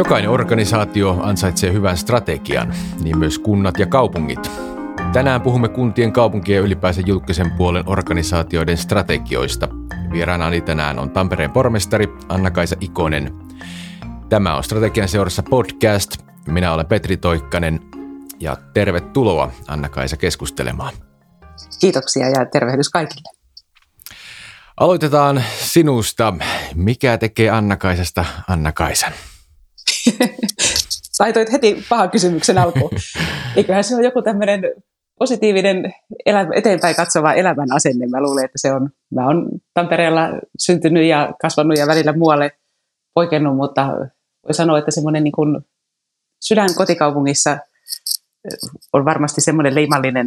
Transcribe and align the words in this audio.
Jokainen 0.00 0.30
organisaatio 0.30 1.18
ansaitsee 1.22 1.72
hyvän 1.72 1.96
strategian, 1.96 2.74
niin 3.02 3.18
myös 3.18 3.38
kunnat 3.38 3.78
ja 3.78 3.86
kaupungit. 3.86 4.50
Tänään 5.12 5.40
puhumme 5.40 5.68
kuntien, 5.68 6.12
kaupunkien 6.12 6.56
ja 6.56 6.62
ylipäänsä 6.62 7.02
julkisen 7.06 7.50
puolen 7.50 7.84
organisaatioiden 7.86 8.76
strategioista. 8.76 9.68
Vieraanani 10.12 10.60
tänään 10.60 10.98
on 10.98 11.10
Tampereen 11.10 11.50
pormestari 11.50 12.08
Anna-Kaisa 12.28 12.76
Ikonen. 12.80 13.34
Tämä 14.28 14.56
on 14.56 14.64
Strategian 14.64 15.08
seurassa 15.08 15.42
podcast. 15.42 16.16
Minä 16.46 16.72
olen 16.72 16.86
Petri 16.86 17.16
Toikkanen 17.16 17.80
ja 18.38 18.56
tervetuloa 18.74 19.50
Anna-Kaisa 19.68 20.16
keskustelemaan. 20.16 20.94
Kiitoksia 21.80 22.28
ja 22.28 22.46
tervehdys 22.52 22.88
kaikille. 22.88 23.30
Aloitetaan 24.76 25.44
sinusta. 25.58 26.34
Mikä 26.74 27.18
tekee 27.18 27.50
Anna-Kaisasta 27.50 28.24
Anna-Kaisan? 28.48 29.12
Laitoit 31.20 31.52
heti 31.52 31.84
pahan 31.88 32.10
kysymyksen 32.10 32.58
alkuun. 32.58 32.90
Eiköhän 33.56 33.84
se 33.84 33.94
ole 33.94 34.04
joku 34.04 34.22
tämmöinen 34.22 34.62
positiivinen 35.18 35.94
elämä, 36.26 36.50
eteenpäin 36.54 36.96
katsova 36.96 37.32
elämän 37.32 37.72
asenne. 37.72 38.06
Mä 38.06 38.22
luulen, 38.22 38.44
että 38.44 38.58
se 38.58 38.72
on, 38.72 38.90
mä 39.14 39.26
oon 39.26 39.48
Tampereella 39.74 40.28
syntynyt 40.58 41.04
ja 41.04 41.32
kasvanut 41.42 41.78
ja 41.78 41.86
välillä 41.86 42.12
muualle 42.12 42.50
poikennut, 43.14 43.56
mutta 43.56 43.86
voi 44.46 44.54
sanoa, 44.54 44.78
että 44.78 44.90
semmoinen 44.90 45.24
niin 45.24 45.32
kuin 45.32 45.60
sydän 46.42 46.74
kotikaupungissa 46.74 47.58
on 48.92 49.04
varmasti 49.04 49.40
semmoinen 49.40 49.74
leimallinen 49.74 50.26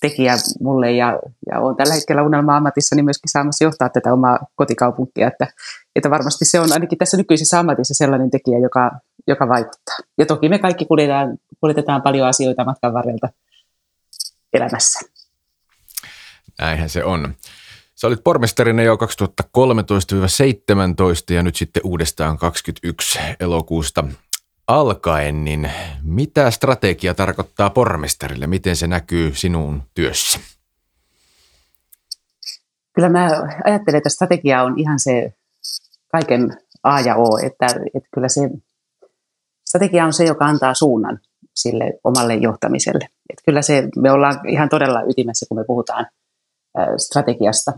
tekijä 0.00 0.34
mulle 0.60 0.92
ja, 0.92 1.18
ja 1.46 1.60
olen 1.60 1.76
tällä 1.76 1.94
hetkellä 1.94 2.22
unelma-ammatissani 2.22 3.02
myöskin 3.02 3.30
saamassa 3.30 3.64
johtaa 3.64 3.88
tätä 3.88 4.12
omaa 4.12 4.38
kotikaupunkia, 4.54 5.28
että, 5.28 5.46
että 5.96 6.10
varmasti 6.10 6.44
se 6.44 6.60
on 6.60 6.72
ainakin 6.72 6.98
tässä 6.98 7.16
nykyisessä 7.16 7.58
ammatissa 7.58 7.94
sellainen 7.94 8.30
tekijä, 8.30 8.58
joka, 8.58 8.90
joka 9.28 9.48
vaikuttaa. 9.48 9.96
Ja 10.18 10.26
toki 10.26 10.48
me 10.48 10.58
kaikki 10.58 10.86
kuljetetaan, 10.86 11.38
kuljetetaan 11.60 12.02
paljon 12.02 12.28
asioita 12.28 12.64
matkan 12.64 12.94
varrelta 12.94 13.28
elämässä. 14.52 15.00
Näinhän 16.60 16.88
se 16.88 17.04
on. 17.04 17.34
Sä 17.94 18.06
olit 18.06 18.24
pormestarina 18.24 18.82
jo 18.82 18.94
2013-17 18.94 18.98
ja 21.34 21.42
nyt 21.42 21.56
sitten 21.56 21.82
uudestaan 21.84 22.38
21 22.38 23.18
elokuusta 23.40 24.04
alkaen, 24.66 25.44
niin 25.44 25.70
mitä 26.02 26.50
strategia 26.50 27.14
tarkoittaa 27.14 27.70
pormestarille? 27.70 28.46
Miten 28.46 28.76
se 28.76 28.86
näkyy 28.86 29.34
sinun 29.34 29.82
työssä? 29.94 30.40
Kyllä 32.92 33.08
mä 33.08 33.28
ajattelen, 33.64 33.98
että 33.98 34.08
strategia 34.08 34.62
on 34.62 34.78
ihan 34.78 34.98
se 34.98 35.32
kaiken 36.12 36.56
A 36.82 37.00
ja 37.00 37.16
O, 37.16 37.38
että, 37.38 37.66
että 37.94 38.08
kyllä 38.14 38.28
se 38.28 38.40
strategia 39.68 40.04
on 40.04 40.12
se, 40.12 40.24
joka 40.24 40.44
antaa 40.44 40.74
suunnan 40.74 41.18
sille 41.54 41.92
omalle 42.04 42.34
johtamiselle. 42.34 43.04
Että 43.04 43.42
kyllä 43.44 43.62
se, 43.62 43.88
me 43.96 44.10
ollaan 44.12 44.48
ihan 44.48 44.68
todella 44.68 45.02
ytimessä, 45.02 45.46
kun 45.48 45.58
me 45.58 45.64
puhutaan 45.66 46.06
strategiasta. 46.96 47.72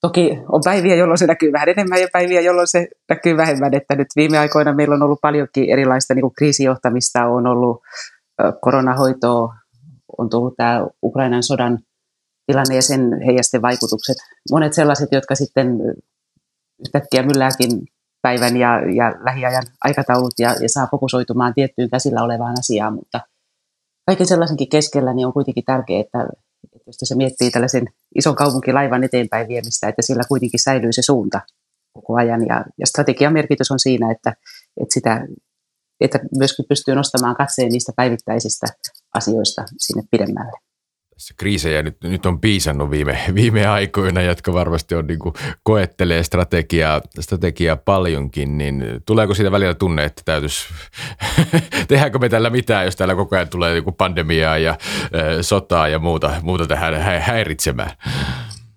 Toki 0.00 0.38
on 0.52 0.60
päiviä, 0.64 0.96
jolloin 0.96 1.18
se 1.18 1.26
näkyy 1.26 1.52
vähän 1.52 1.68
enemmän 1.68 2.00
ja 2.00 2.08
päiviä, 2.12 2.40
jolloin 2.40 2.68
se 2.68 2.88
näkyy 3.08 3.36
vähemmän. 3.36 3.74
Että 3.74 3.94
nyt 3.94 4.06
viime 4.16 4.38
aikoina 4.38 4.74
meillä 4.74 4.94
on 4.94 5.02
ollut 5.02 5.20
paljonkin 5.20 5.70
erilaista 5.70 6.14
niin 6.14 6.22
kuin 6.22 6.34
kriisijohtamista, 6.38 7.26
on 7.26 7.46
ollut 7.46 7.82
koronahoitoa, 8.60 9.54
on 10.18 10.30
tullut 10.30 10.54
tämä 10.56 10.86
Ukrainan 11.02 11.42
sodan 11.42 11.78
tilanne 12.46 12.74
ja 12.74 12.82
sen 12.82 13.00
heijasten 13.26 13.62
vaikutukset. 13.62 14.16
Monet 14.50 14.72
sellaiset, 14.72 15.08
jotka 15.12 15.34
sitten 15.34 15.78
yhtäkkiä 16.80 17.22
myllääkin 17.22 17.70
päivän 18.26 18.56
ja, 18.56 18.70
ja 19.00 19.14
lähiajan 19.24 19.62
aikataulut 19.84 20.34
ja, 20.38 20.54
ja 20.60 20.68
saa 20.68 20.88
fokusoitumaan 20.90 21.54
tiettyyn 21.54 21.90
käsillä 21.90 22.22
olevaan 22.22 22.56
asiaan, 22.58 22.94
mutta 22.94 23.20
kaiken 24.06 24.26
sellaisenkin 24.26 24.68
keskellä 24.68 25.14
niin 25.14 25.26
on 25.26 25.32
kuitenkin 25.32 25.64
tärkeää, 25.64 26.00
että, 26.00 26.26
että 26.64 26.78
jos 26.86 26.96
se 27.02 27.14
miettii 27.14 27.50
tällaisen 27.50 27.86
ison 28.14 28.36
kaupunkilaivan 28.36 29.04
eteenpäin 29.04 29.48
viemistä, 29.48 29.88
että 29.88 30.02
sillä 30.02 30.22
kuitenkin 30.28 30.60
säilyy 30.62 30.92
se 30.92 31.02
suunta 31.02 31.40
koko 31.92 32.14
ajan. 32.16 32.46
Ja, 32.46 32.64
ja 32.78 32.86
strategian 32.86 33.32
merkitys 33.32 33.70
on 33.70 33.78
siinä, 33.78 34.10
että, 34.10 34.30
että, 34.80 34.94
sitä, 34.94 35.26
että 36.00 36.18
myöskin 36.38 36.64
pystyy 36.68 36.94
nostamaan 36.94 37.36
katseen 37.36 37.68
niistä 37.68 37.92
päivittäisistä 37.96 38.66
asioista 39.14 39.64
sinne 39.78 40.02
pidemmälle 40.10 40.65
tässä 41.16 41.34
kriisejä 41.36 41.82
nyt, 41.82 41.96
nyt 42.04 42.26
on 42.26 42.40
piisannut 42.40 42.90
viime, 42.90 43.18
viime 43.34 43.66
aikoina, 43.66 44.22
jotka 44.22 44.52
varmasti 44.52 44.94
on 44.94 45.06
niin 45.06 45.18
kuin, 45.18 45.34
koettelee 45.62 46.22
strategiaa, 46.22 47.00
strategiaa 47.20 47.76
paljonkin, 47.76 48.58
niin 48.58 48.84
tuleeko 49.06 49.34
siitä 49.34 49.52
välillä 49.52 49.74
tunne, 49.74 50.04
että 50.04 50.22
täytyisi, 50.24 50.64
tehdäänkö 51.88 52.18
me 52.18 52.28
tällä 52.28 52.50
mitään, 52.50 52.84
jos 52.84 52.96
täällä 52.96 53.14
koko 53.14 53.36
ajan 53.36 53.48
tulee 53.48 53.74
niin 53.74 53.94
pandemiaa 53.98 54.58
ja 54.58 54.78
e, 55.12 55.42
sotaa 55.42 55.88
ja 55.88 55.98
muuta, 55.98 56.30
muuta 56.42 56.66
tähän 56.66 56.94
häiritsemään? 57.20 57.90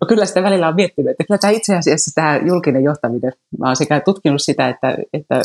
No 0.01 0.07
kyllä 0.07 0.25
sitä 0.25 0.43
välillä 0.43 0.67
on 0.67 0.75
miettinyt, 0.75 1.11
että 1.11 1.23
kyllä 1.23 1.37
tämä 1.37 1.51
itse 1.51 1.77
asiassa 1.77 2.11
tämä 2.15 2.39
julkinen 2.45 2.83
johtaminen, 2.83 3.31
mä 3.59 3.65
olen 3.65 3.75
sekä 3.75 3.99
tutkinut 3.99 4.41
sitä 4.41 4.69
että, 4.69 4.97
että 5.13 5.41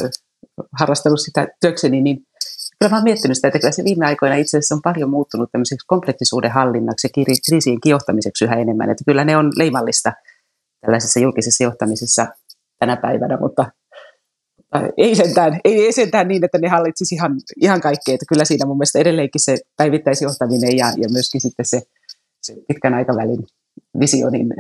harrastanut 0.81 1.21
sitä 1.21 1.49
työkseni, 1.61 2.01
niin 2.01 2.19
kyllä 2.85 2.95
mä 2.95 2.99
oon 2.99 3.05
miettinyt 3.05 3.37
sitä, 3.37 3.49
että 3.49 3.59
kyllä 3.59 3.73
se 3.73 3.85
viime 3.85 4.07
aikoina 4.07 4.35
itse 4.35 4.59
asiassa 4.59 4.75
on 4.75 4.83
paljon 4.83 5.11
muuttunut 5.11 5.53
tämmöiseksi 5.53 5.87
komplettisuuden 5.87 6.51
hallinnaksi 6.51 7.09
ja 7.17 7.25
kriisien 7.49 7.81
kijohtamiseksi 7.81 8.45
yhä 8.45 8.55
enemmän. 8.55 8.91
Että 8.91 9.05
kyllä 9.07 9.25
ne 9.25 9.37
on 9.37 9.53
leimallista 9.57 10.13
tällaisessa 10.81 11.21
julkisessa 11.21 11.65
johtamisessa 11.65 12.27
tänä 12.79 12.97
päivänä, 12.97 13.39
mutta 13.41 13.71
ei 14.97 15.15
sentään, 15.15 15.61
ei 15.65 15.93
sentään 15.93 16.29
niin, 16.29 16.45
että 16.45 16.59
ne 16.59 16.69
hallitsisi 16.69 17.15
ihan, 17.15 17.33
ihan 17.61 17.81
kaikkea. 17.81 18.15
Että 18.15 18.27
kyllä 18.29 18.45
siinä 18.45 18.67
mun 18.67 18.77
mielestä 18.77 18.99
edelleenkin 18.99 19.41
se 19.41 19.59
päivittäisjohtaminen 19.77 20.77
ja, 20.77 20.87
ja 20.87 21.09
myöskin 21.13 21.41
sitten 21.41 21.67
se, 21.67 21.83
se 22.43 22.55
pitkän 22.69 22.95
aikavälin 22.95 23.47
visio, 24.01 24.31
niin 24.31 24.55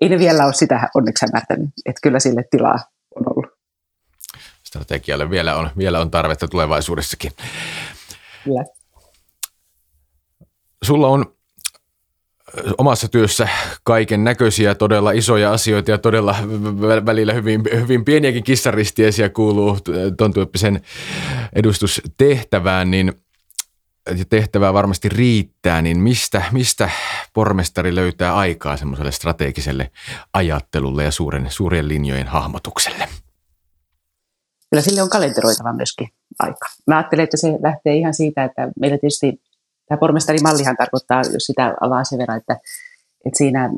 ei 0.00 0.08
ne 0.08 0.18
vielä 0.18 0.44
ole 0.44 0.52
sitä 0.52 0.88
onneksi 0.94 1.26
hämärtänyt. 1.26 1.70
Että 1.86 2.00
kyllä 2.02 2.18
sille 2.18 2.44
tilaa 2.50 2.78
strategialle 4.76 5.30
vielä 5.30 5.56
on, 5.56 5.70
vielä 5.78 6.00
on 6.00 6.10
tarvetta 6.10 6.48
tulevaisuudessakin. 6.48 7.32
Kyllä. 8.44 8.64
Sulla 10.84 11.08
on 11.08 11.36
omassa 12.78 13.08
työssä 13.08 13.48
kaiken 13.84 14.24
näköisiä 14.24 14.74
todella 14.74 15.12
isoja 15.12 15.52
asioita 15.52 15.90
ja 15.90 15.98
todella 15.98 16.36
välillä 17.06 17.32
hyvin, 17.32 17.62
hyvin 17.72 18.04
pieniäkin 18.04 18.44
kissaristiesiä 18.44 19.28
kuuluu 19.28 19.78
tuon 20.18 20.32
tyyppisen 20.32 20.82
edustustehtävään, 21.52 22.90
niin 22.90 23.12
ja 24.18 24.24
tehtävää 24.24 24.72
varmasti 24.72 25.08
riittää, 25.08 25.82
niin 25.82 25.98
mistä, 25.98 26.42
mistä 26.52 26.90
pormestari 27.32 27.94
löytää 27.94 28.36
aikaa 28.36 28.76
semmoiselle 28.76 29.12
strategiselle 29.12 29.90
ajattelulle 30.32 31.04
ja 31.04 31.10
suuren, 31.10 31.50
suurien 31.50 31.88
linjojen 31.88 32.26
hahmotukselle? 32.26 33.08
Kyllä 34.70 34.82
sille 34.82 35.02
on 35.02 35.10
kalenteroitava 35.10 35.72
myöskin 35.72 36.08
aika. 36.38 36.66
Mä 36.86 36.96
ajattelen, 36.96 37.24
että 37.24 37.36
se 37.36 37.48
lähtee 37.62 37.96
ihan 37.96 38.14
siitä, 38.14 38.44
että 38.44 38.68
meillä 38.80 38.98
tietysti 38.98 39.42
tämä 39.88 39.98
pormestarimallihan 39.98 40.76
tarkoittaa, 40.76 41.18
jos 41.18 41.44
sitä 41.46 41.74
avaa 41.80 42.04
sen 42.04 42.18
verran, 42.18 42.38
että, 42.38 42.52
että 43.24 43.38
siinä 43.38 43.70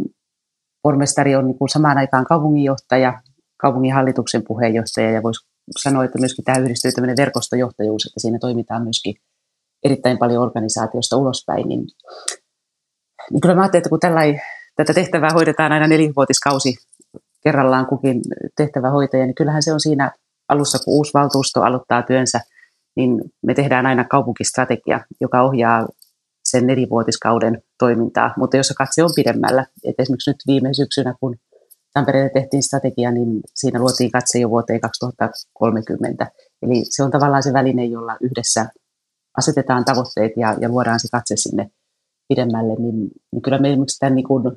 pormestari 0.82 1.36
on 1.36 1.46
niin 1.46 1.58
kuin 1.58 1.68
samaan 1.68 1.98
aikaan 1.98 2.24
kaupunginjohtaja, 2.24 3.22
kaupunginhallituksen 3.56 4.42
puheenjohtaja 4.48 5.10
ja 5.10 5.22
voisi 5.22 5.46
sanoa, 5.78 6.04
että 6.04 6.18
myöskin 6.18 6.44
tämä 6.44 6.58
yhdistyy 6.58 6.92
tämmöinen 6.92 7.16
verkostojohtajuus, 7.16 8.06
että 8.06 8.20
siinä 8.20 8.38
toimitaan 8.38 8.82
myöskin 8.82 9.14
erittäin 9.84 10.18
paljon 10.18 10.42
organisaatiosta 10.42 11.16
ulospäin, 11.16 11.68
niin, 11.68 11.86
niin 13.30 13.40
kyllä 13.40 13.54
mä 13.54 13.60
ajattelen, 13.60 13.80
että 13.80 13.90
kun 13.90 14.00
tällai, 14.00 14.40
tätä 14.76 14.94
tehtävää 14.94 15.30
hoidetaan 15.30 15.72
aina 15.72 15.86
nelivuotiskausi 15.86 16.74
kerrallaan 17.42 17.86
kukin 17.86 18.20
tehtävähoitaja, 18.56 19.26
niin 19.26 19.34
kyllähän 19.34 19.62
se 19.62 19.72
on 19.72 19.80
siinä 19.80 20.12
alussa, 20.48 20.78
kun 20.78 20.94
uusi 20.94 21.14
valtuusto 21.14 21.62
aloittaa 21.62 22.02
työnsä, 22.02 22.40
niin 22.96 23.20
me 23.46 23.54
tehdään 23.54 23.86
aina 23.86 24.04
kaupunkistrategia, 24.04 25.00
joka 25.20 25.42
ohjaa 25.42 25.88
sen 26.44 26.66
nelivuotiskauden 26.66 27.62
toimintaa. 27.78 28.34
Mutta 28.36 28.56
jos 28.56 28.66
se 28.66 28.74
katse 28.74 29.04
on 29.04 29.10
pidemmällä, 29.16 29.66
että 29.84 30.02
esimerkiksi 30.02 30.30
nyt 30.30 30.42
viime 30.46 30.74
syksynä, 30.74 31.14
kun 31.20 31.36
Tampereelle 31.94 32.30
tehtiin 32.34 32.62
strategia, 32.62 33.10
niin 33.10 33.40
siinä 33.54 33.80
luotiin 33.80 34.10
katse 34.10 34.38
jo 34.38 34.50
vuoteen 34.50 34.80
2030. 34.80 36.26
Eli 36.62 36.82
se 36.84 37.02
on 37.02 37.10
tavallaan 37.10 37.42
se 37.42 37.52
väline, 37.52 37.84
jolla 37.84 38.16
yhdessä 38.20 38.66
asetetaan 39.38 39.84
tavoitteet 39.84 40.32
ja, 40.36 40.56
ja 40.60 40.68
luodaan 40.68 41.00
se 41.00 41.08
katse 41.12 41.36
sinne 41.36 41.70
pidemmälle, 42.28 42.74
niin, 42.74 43.10
niin 43.32 43.42
kyllä 43.42 43.58
me 43.58 43.68
esimerkiksi 43.68 43.98
tämän 43.98 44.14
niin 44.14 44.26
kuin 44.26 44.56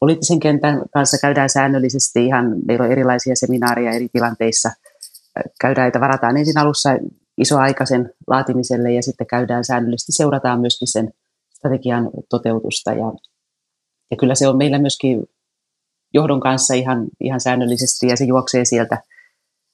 poliittisen 0.00 0.40
kentän 0.40 0.82
kanssa 0.94 1.18
käydään 1.18 1.50
säännöllisesti 1.50 2.26
ihan, 2.26 2.56
meillä 2.66 2.84
on 2.84 2.92
erilaisia 2.92 3.36
seminaareja 3.36 3.92
eri 3.92 4.08
tilanteissa– 4.12 4.70
käydään, 5.60 5.86
että 5.86 6.00
varataan 6.00 6.36
ensin 6.36 6.58
alussa 6.58 6.90
iso 7.38 7.58
aikaisen 7.58 8.12
laatimiselle 8.26 8.92
ja 8.92 9.02
sitten 9.02 9.26
käydään 9.26 9.64
säännöllisesti, 9.64 10.12
seurataan 10.12 10.60
myöskin 10.60 10.88
sen 10.88 11.10
strategian 11.54 12.10
toteutusta 12.30 12.92
ja, 12.92 13.12
ja 14.10 14.16
kyllä 14.16 14.34
se 14.34 14.48
on 14.48 14.56
meillä 14.56 14.78
myöskin 14.78 15.26
johdon 16.14 16.40
kanssa 16.40 16.74
ihan, 16.74 17.06
ihan 17.20 17.40
säännöllisesti 17.40 18.06
ja 18.06 18.16
se 18.16 18.24
juoksee 18.24 18.64
sieltä, 18.64 19.02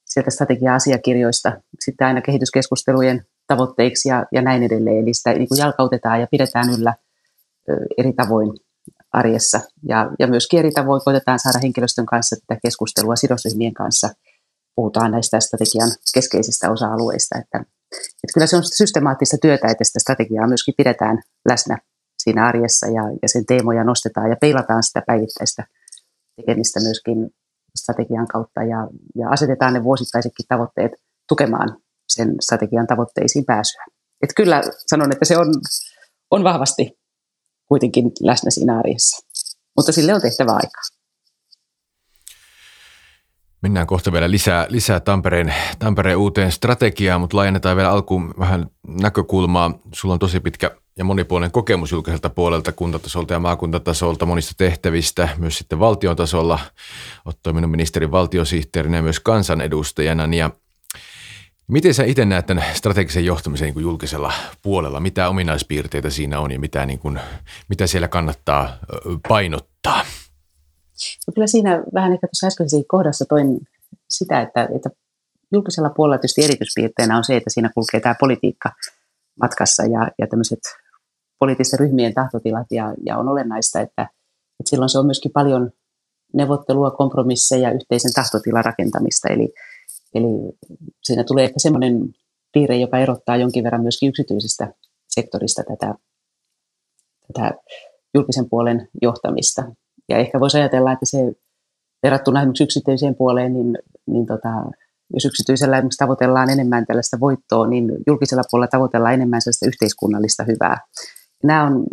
sieltä 0.04 0.30
strategia-asiakirjoista 0.30 1.52
sitten 1.80 2.06
aina 2.06 2.20
kehityskeskustelujen 2.20 3.24
tavoitteiksi 3.46 4.08
ja, 4.08 4.26
ja 4.32 4.42
näin 4.42 4.62
edelleen. 4.62 4.98
Eli 4.98 5.14
sitä 5.14 5.32
niin 5.32 5.48
kuin 5.48 5.58
jalkautetaan 5.58 6.20
ja 6.20 6.26
pidetään 6.30 6.70
yllä 6.78 6.94
eri 7.98 8.12
tavoin 8.12 8.50
arjessa. 9.12 9.60
Ja, 9.88 10.10
ja 10.18 10.26
myöskin 10.26 10.58
eri 10.58 10.70
tavoin 10.70 11.00
koitetaan 11.04 11.38
saada 11.38 11.58
henkilöstön 11.62 12.06
kanssa 12.06 12.36
tätä 12.36 12.60
keskustelua 12.62 13.16
sidosryhmien 13.16 13.74
kanssa. 13.74 14.08
Puhutaan 14.74 15.10
näistä 15.10 15.40
strategian 15.40 15.90
keskeisistä 16.14 16.70
osa-alueista. 16.70 17.38
Että, 17.38 17.58
että 17.94 18.34
kyllä 18.34 18.46
se 18.46 18.56
on 18.56 18.64
systemaattista 18.64 19.36
työtä, 19.42 19.68
että 19.68 19.84
sitä 19.84 19.98
strategiaa 19.98 20.48
myöskin 20.48 20.74
pidetään 20.76 21.22
läsnä 21.48 21.78
siinä 22.22 22.46
arjessa 22.46 22.86
ja, 22.86 23.02
ja 23.22 23.28
sen 23.28 23.46
teemoja 23.46 23.84
nostetaan 23.84 24.30
ja 24.30 24.36
peilataan 24.40 24.82
sitä 24.82 25.02
päivittäistä 25.06 25.66
tekemistä 26.36 26.80
myöskin 26.80 27.30
strategian 27.78 28.28
kautta 28.28 28.62
ja, 28.62 28.88
ja 29.14 29.30
asetetaan 29.30 29.74
ne 29.74 29.84
vuosittaisetkin 29.84 30.46
tavoitteet 30.48 30.92
tukemaan 31.28 31.78
sen 32.08 32.34
strategian 32.40 32.86
tavoitteisiin 32.86 33.44
pääsyä. 33.44 33.84
Et 34.22 34.30
kyllä 34.36 34.62
sanon, 34.86 35.12
että 35.12 35.24
se 35.24 35.38
on, 35.38 35.54
on 36.30 36.44
vahvasti 36.44 36.98
kuitenkin 37.68 38.12
läsnä 38.20 38.50
siinä 38.50 38.78
arjessa, 38.78 39.26
mutta 39.76 39.92
sille 39.92 40.14
on 40.14 40.20
tehtävä 40.20 40.52
aikaa. 40.52 41.01
Mennään 43.62 43.86
kohta 43.86 44.12
vielä 44.12 44.30
lisää, 44.30 44.66
lisää 44.68 45.00
Tampereen, 45.00 45.54
Tampereen 45.78 46.16
uuteen 46.18 46.52
strategiaan, 46.52 47.20
mutta 47.20 47.36
laajennetaan 47.36 47.76
vielä 47.76 47.90
alkuun 47.90 48.34
vähän 48.38 48.66
näkökulmaa. 48.88 49.78
Sulla 49.94 50.12
on 50.12 50.18
tosi 50.18 50.40
pitkä 50.40 50.70
ja 50.98 51.04
monipuolinen 51.04 51.50
kokemus 51.50 51.92
julkiselta 51.92 52.30
puolelta, 52.30 52.72
kuntatasolta 52.72 53.32
ja 53.32 53.40
maakuntatasolta, 53.40 54.26
monista 54.26 54.54
tehtävistä, 54.56 55.28
myös 55.38 55.58
sitten 55.58 55.78
valtion 55.78 56.16
tasolla. 56.16 56.58
Olet 57.24 57.38
toiminut 57.42 57.70
ministerin 57.70 58.10
valtiosihteerinä 58.10 58.96
ja 58.96 59.02
myös 59.02 59.20
kansanedustajana. 59.20 60.34
Ja 60.34 60.50
miten 61.66 61.94
sä 61.94 62.04
itse 62.04 62.24
näet 62.24 62.46
tämän 62.46 62.64
strategisen 62.74 63.24
johtamisen 63.24 63.66
niin 63.66 63.74
kuin 63.74 63.82
julkisella 63.82 64.32
puolella? 64.62 65.00
Mitä 65.00 65.28
ominaispiirteitä 65.28 66.10
siinä 66.10 66.40
on 66.40 66.52
ja 66.52 66.58
mitä, 66.58 66.86
niin 66.86 66.98
kuin, 66.98 67.20
mitä 67.68 67.86
siellä 67.86 68.08
kannattaa 68.08 68.76
painottaa? 69.28 70.04
No 71.26 71.32
kyllä 71.34 71.46
siinä 71.46 71.82
vähän 71.94 72.12
ehkä 72.12 72.26
tuossa 72.26 72.46
äskeisessä 72.46 72.84
kohdassa 72.88 73.24
toin 73.28 73.60
sitä, 74.10 74.40
että, 74.40 74.68
että 74.76 74.90
julkisella 75.52 75.90
puolella 75.90 76.18
tietysti 76.18 76.44
erityispiirteinä 76.44 77.16
on 77.16 77.24
se, 77.24 77.36
että 77.36 77.50
siinä 77.50 77.70
kulkee 77.74 78.00
tämä 78.00 78.14
politiikka 78.20 78.70
matkassa 79.40 79.82
ja, 79.82 80.10
ja 80.18 80.26
tämmöiset 80.26 80.60
poliittisten 81.38 81.78
ryhmien 81.78 82.14
tahtotilat 82.14 82.66
ja, 82.70 82.94
ja 83.06 83.18
on 83.18 83.28
olennaista, 83.28 83.80
että, 83.80 84.02
että 84.02 84.70
silloin 84.70 84.88
se 84.88 84.98
on 84.98 85.06
myöskin 85.06 85.32
paljon 85.32 85.70
neuvottelua, 86.34 86.90
kompromisseja, 86.90 87.72
yhteisen 87.72 88.12
tahtotilan 88.12 88.64
rakentamista. 88.64 89.28
Eli, 89.28 89.54
eli 90.14 90.58
siinä 91.02 91.24
tulee 91.24 91.44
ehkä 91.44 91.58
semmoinen 91.58 92.14
piirre, 92.52 92.76
joka 92.76 92.98
erottaa 92.98 93.36
jonkin 93.36 93.64
verran 93.64 93.82
myöskin 93.82 94.08
yksityisestä 94.08 94.74
sektorista 95.08 95.62
tätä, 95.62 95.94
tätä 97.26 97.54
julkisen 98.14 98.48
puolen 98.50 98.88
johtamista. 99.02 99.62
Ja 100.12 100.18
ehkä 100.18 100.40
voisi 100.40 100.58
ajatella, 100.58 100.92
että 100.92 101.06
se 101.06 101.18
verrattuna 102.02 102.40
esimerkiksi 102.40 102.64
yksityiseen 102.64 103.14
puoleen, 103.14 103.52
niin, 103.52 103.78
niin 104.06 104.26
tota, 104.26 104.48
jos 105.14 105.24
yksityisellä 105.24 105.76
esimerkiksi 105.76 105.98
tavoitellaan 105.98 106.50
enemmän 106.50 106.86
tällaista 106.86 107.20
voittoa, 107.20 107.66
niin 107.66 107.90
julkisella 108.06 108.42
puolella 108.50 108.68
tavoitellaan 108.68 109.14
enemmän 109.14 109.42
sellaista 109.42 109.66
yhteiskunnallista 109.66 110.44
hyvää. 110.44 110.76
Nämä 111.44 111.64
on 111.66 111.84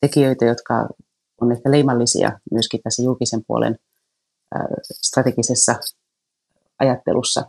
tekijöitä, 0.00 0.44
jotka 0.44 0.88
on 1.40 1.52
ehkä 1.52 1.70
leimallisia 1.70 2.40
myöskin 2.50 2.80
tässä 2.84 3.02
julkisen 3.02 3.40
puolen 3.46 3.76
strategisessa 4.92 5.74
ajattelussa. 6.78 7.44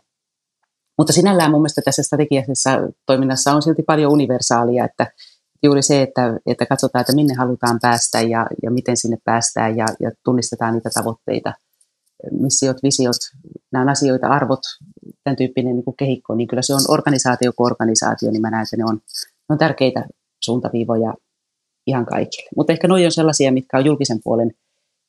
Mutta 0.97 1.13
sinällään 1.13 1.51
mun 1.51 1.61
mielestä 1.61 1.81
tässä 1.85 2.03
strategisessa 2.03 2.69
toiminnassa 3.05 3.53
on 3.53 3.61
silti 3.61 3.83
paljon 3.83 4.11
universaalia, 4.11 4.85
että 4.85 5.07
juuri 5.63 5.81
se, 5.81 6.01
että, 6.01 6.39
että 6.45 6.65
katsotaan, 6.65 7.01
että 7.01 7.15
minne 7.15 7.33
halutaan 7.33 7.79
päästä 7.81 8.21
ja, 8.21 8.47
ja 8.63 8.71
miten 8.71 8.97
sinne 8.97 9.17
päästään 9.25 9.77
ja, 9.77 9.85
ja 9.99 10.11
tunnistetaan 10.23 10.73
niitä 10.73 10.89
tavoitteita, 10.93 11.53
missiot, 12.31 12.77
visiot, 12.83 13.15
nämä 13.71 13.83
on 13.83 13.89
asioita, 13.89 14.27
arvot, 14.27 14.59
tämän 15.23 15.37
tyyppinen 15.37 15.75
niin 15.75 15.85
kuin 15.85 15.97
kehikko, 15.97 16.35
niin 16.35 16.47
kyllä 16.47 16.61
se 16.61 16.73
on 16.73 16.81
organisaatio 16.87 17.51
kuin 17.55 17.65
organisaatio, 17.65 18.31
niin 18.31 18.41
mä 18.41 18.49
näen, 18.49 18.63
että 18.63 18.77
ne 18.77 18.83
on, 18.85 18.95
ne 19.49 19.53
on 19.53 19.57
tärkeitä 19.57 20.05
suuntaviivoja 20.43 21.13
ihan 21.87 22.05
kaikille. 22.05 22.49
Mutta 22.55 22.73
ehkä 22.73 22.87
noin 22.87 23.05
on 23.05 23.11
sellaisia, 23.11 23.51
mitkä 23.51 23.77
on 23.77 23.85
julkisen 23.85 24.19
puolen 24.23 24.51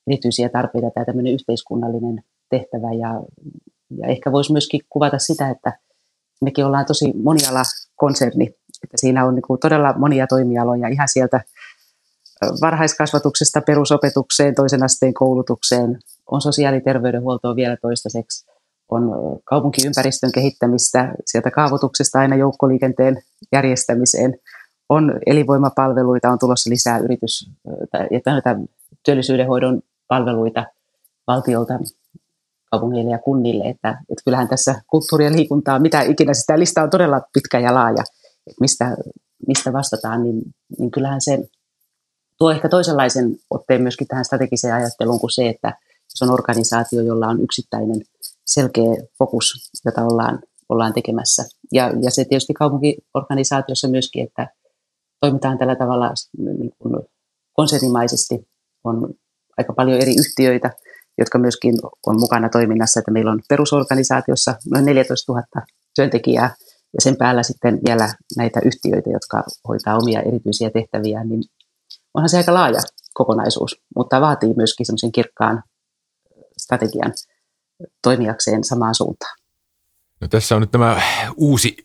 erityisiä 0.06 0.49
tarpeita, 0.49 0.90
tämä 0.90 1.04
tämmöinen 1.04 1.32
yhteiskunnallinen 1.32 2.22
tehtävä 2.50 2.93
ja, 2.93 3.22
ja 3.99 4.06
ehkä 4.08 4.32
voisi 4.32 4.52
myöskin 4.52 4.81
kuvata 4.88 5.19
sitä, 5.19 5.50
että 5.50 5.78
mekin 6.44 6.66
ollaan 6.66 6.87
tosi 6.87 7.12
moniala 7.22 7.62
konserni, 7.96 8.54
että 8.84 8.96
siinä 8.96 9.26
on 9.26 9.34
niin 9.34 9.43
kuin 9.43 9.61
todella 9.61 9.93
monia 9.99 10.26
toimialoja 10.26 10.88
ihan 10.88 11.08
sieltä 11.08 11.40
varhaiskasvatuksesta 12.61 13.61
perusopetukseen, 13.61 14.55
toisen 14.55 14.82
asteen 14.82 15.14
koulutukseen, 15.14 15.99
on 16.31 16.40
sosiaali- 16.40 16.76
ja 16.76 16.81
terveydenhuoltoa 16.81 17.56
vielä 17.56 17.76
toistaiseksi, 17.76 18.46
on 18.88 19.12
kaupunkiympäristön 19.44 20.32
kehittämistä 20.32 21.14
sieltä 21.26 21.50
kaavoituksesta 21.50 22.19
aina 22.19 22.37
joukkoliikenteen 22.37 23.23
järjestämiseen, 23.52 24.38
on 24.88 25.20
elinvoimapalveluita, 25.26 26.31
on 26.31 26.38
tulossa 26.38 26.70
lisää 26.70 26.99
yritys- 26.99 27.50
ja 28.11 28.20
työllisyydenhoidon 29.05 29.82
palveluita 30.08 30.67
valtiolta 31.26 31.75
kaupungeille 32.70 33.11
ja 33.11 33.19
kunnille, 33.19 33.64
että, 33.64 33.88
että 33.88 34.23
kyllähän 34.25 34.49
tässä 34.49 34.82
kulttuuri 34.87 35.25
ja 35.25 35.32
liikuntaa, 35.32 35.78
mitä 35.78 36.00
ikinä 36.00 36.35
sitä 36.35 36.58
lista 36.58 36.82
on 36.82 36.90
todella 36.90 37.20
pitkä 37.32 37.58
ja 37.58 37.75
laaja, 37.75 38.05
mistä, 38.60 38.96
mistä 39.46 39.72
vastataan, 39.72 40.22
niin, 40.22 40.42
niin 40.78 40.90
kyllähän 40.90 41.20
se 41.20 41.38
tuo 42.38 42.50
ehkä 42.50 42.68
toisenlaisen 42.68 43.36
otteen 43.50 43.82
myöskin 43.82 44.06
tähän 44.06 44.24
strategiseen 44.24 44.74
ajatteluun 44.74 45.20
kuin 45.20 45.30
se, 45.30 45.48
että 45.48 45.78
se 46.08 46.24
on 46.24 46.30
organisaatio, 46.30 47.00
jolla 47.00 47.28
on 47.28 47.40
yksittäinen 47.40 48.00
selkeä 48.46 48.94
fokus, 49.18 49.70
jota 49.84 50.04
ollaan, 50.04 50.42
ollaan 50.68 50.92
tekemässä. 50.92 51.44
Ja, 51.72 51.92
ja 52.02 52.10
se 52.10 52.24
tietysti 52.24 52.54
kaupunkiorganisaatiossa 52.54 53.88
myöskin, 53.88 54.24
että 54.24 54.48
toimitaan 55.20 55.58
tällä 55.58 55.76
tavalla 55.76 56.10
niin 56.38 56.72
kuin 56.78 56.94
konsernimaisesti. 57.52 58.48
On 58.84 59.14
aika 59.58 59.72
paljon 59.72 60.00
eri 60.00 60.14
yhtiöitä, 60.18 60.70
jotka 61.18 61.38
myöskin 61.38 61.74
on 62.06 62.20
mukana 62.20 62.48
toiminnassa, 62.48 63.00
että 63.00 63.10
meillä 63.10 63.30
on 63.30 63.40
perusorganisaatiossa 63.48 64.54
noin 64.70 64.84
14 64.84 65.32
000 65.32 65.44
työntekijää 65.94 66.54
ja 66.94 67.00
sen 67.00 67.16
päällä 67.16 67.42
sitten 67.42 67.80
vielä 67.87 68.14
näitä 68.37 68.61
yhtiöitä, 68.64 69.11
jotka 69.11 69.44
hoitaa 69.68 69.96
omia 69.96 70.20
erityisiä 70.22 70.70
tehtäviä, 70.70 71.25
niin 71.25 71.42
onhan 72.14 72.28
se 72.28 72.37
aika 72.37 72.54
laaja 72.54 72.80
kokonaisuus, 73.14 73.80
mutta 73.96 74.20
vaatii 74.20 74.54
myöskin 74.56 74.87
semmoisen 74.87 75.12
kirkkaan 75.12 75.62
strategian 76.58 77.12
toimijakseen 78.02 78.64
samaan 78.64 78.94
suuntaan. 78.94 79.38
No 80.20 80.28
tässä 80.28 80.54
on 80.54 80.61
nyt 80.61 80.70
tämä 80.70 81.02
uusi, 81.37 81.76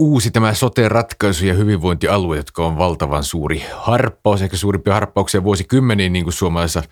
uusi 0.00 0.30
tämä 0.30 0.54
sote-ratkaisu 0.54 1.46
ja 1.46 1.54
hyvinvointialue, 1.54 2.36
jotka 2.36 2.66
on 2.66 2.78
valtavan 2.78 3.24
suuri 3.24 3.62
harppaus, 3.72 4.42
ehkä 4.42 4.56
suurimpia 4.56 4.94
harppauksia 4.94 5.44
vuosikymmeniin 5.44 6.12
niin 6.12 6.24
kuin 6.24 6.34
suomalaisessa 6.34 6.82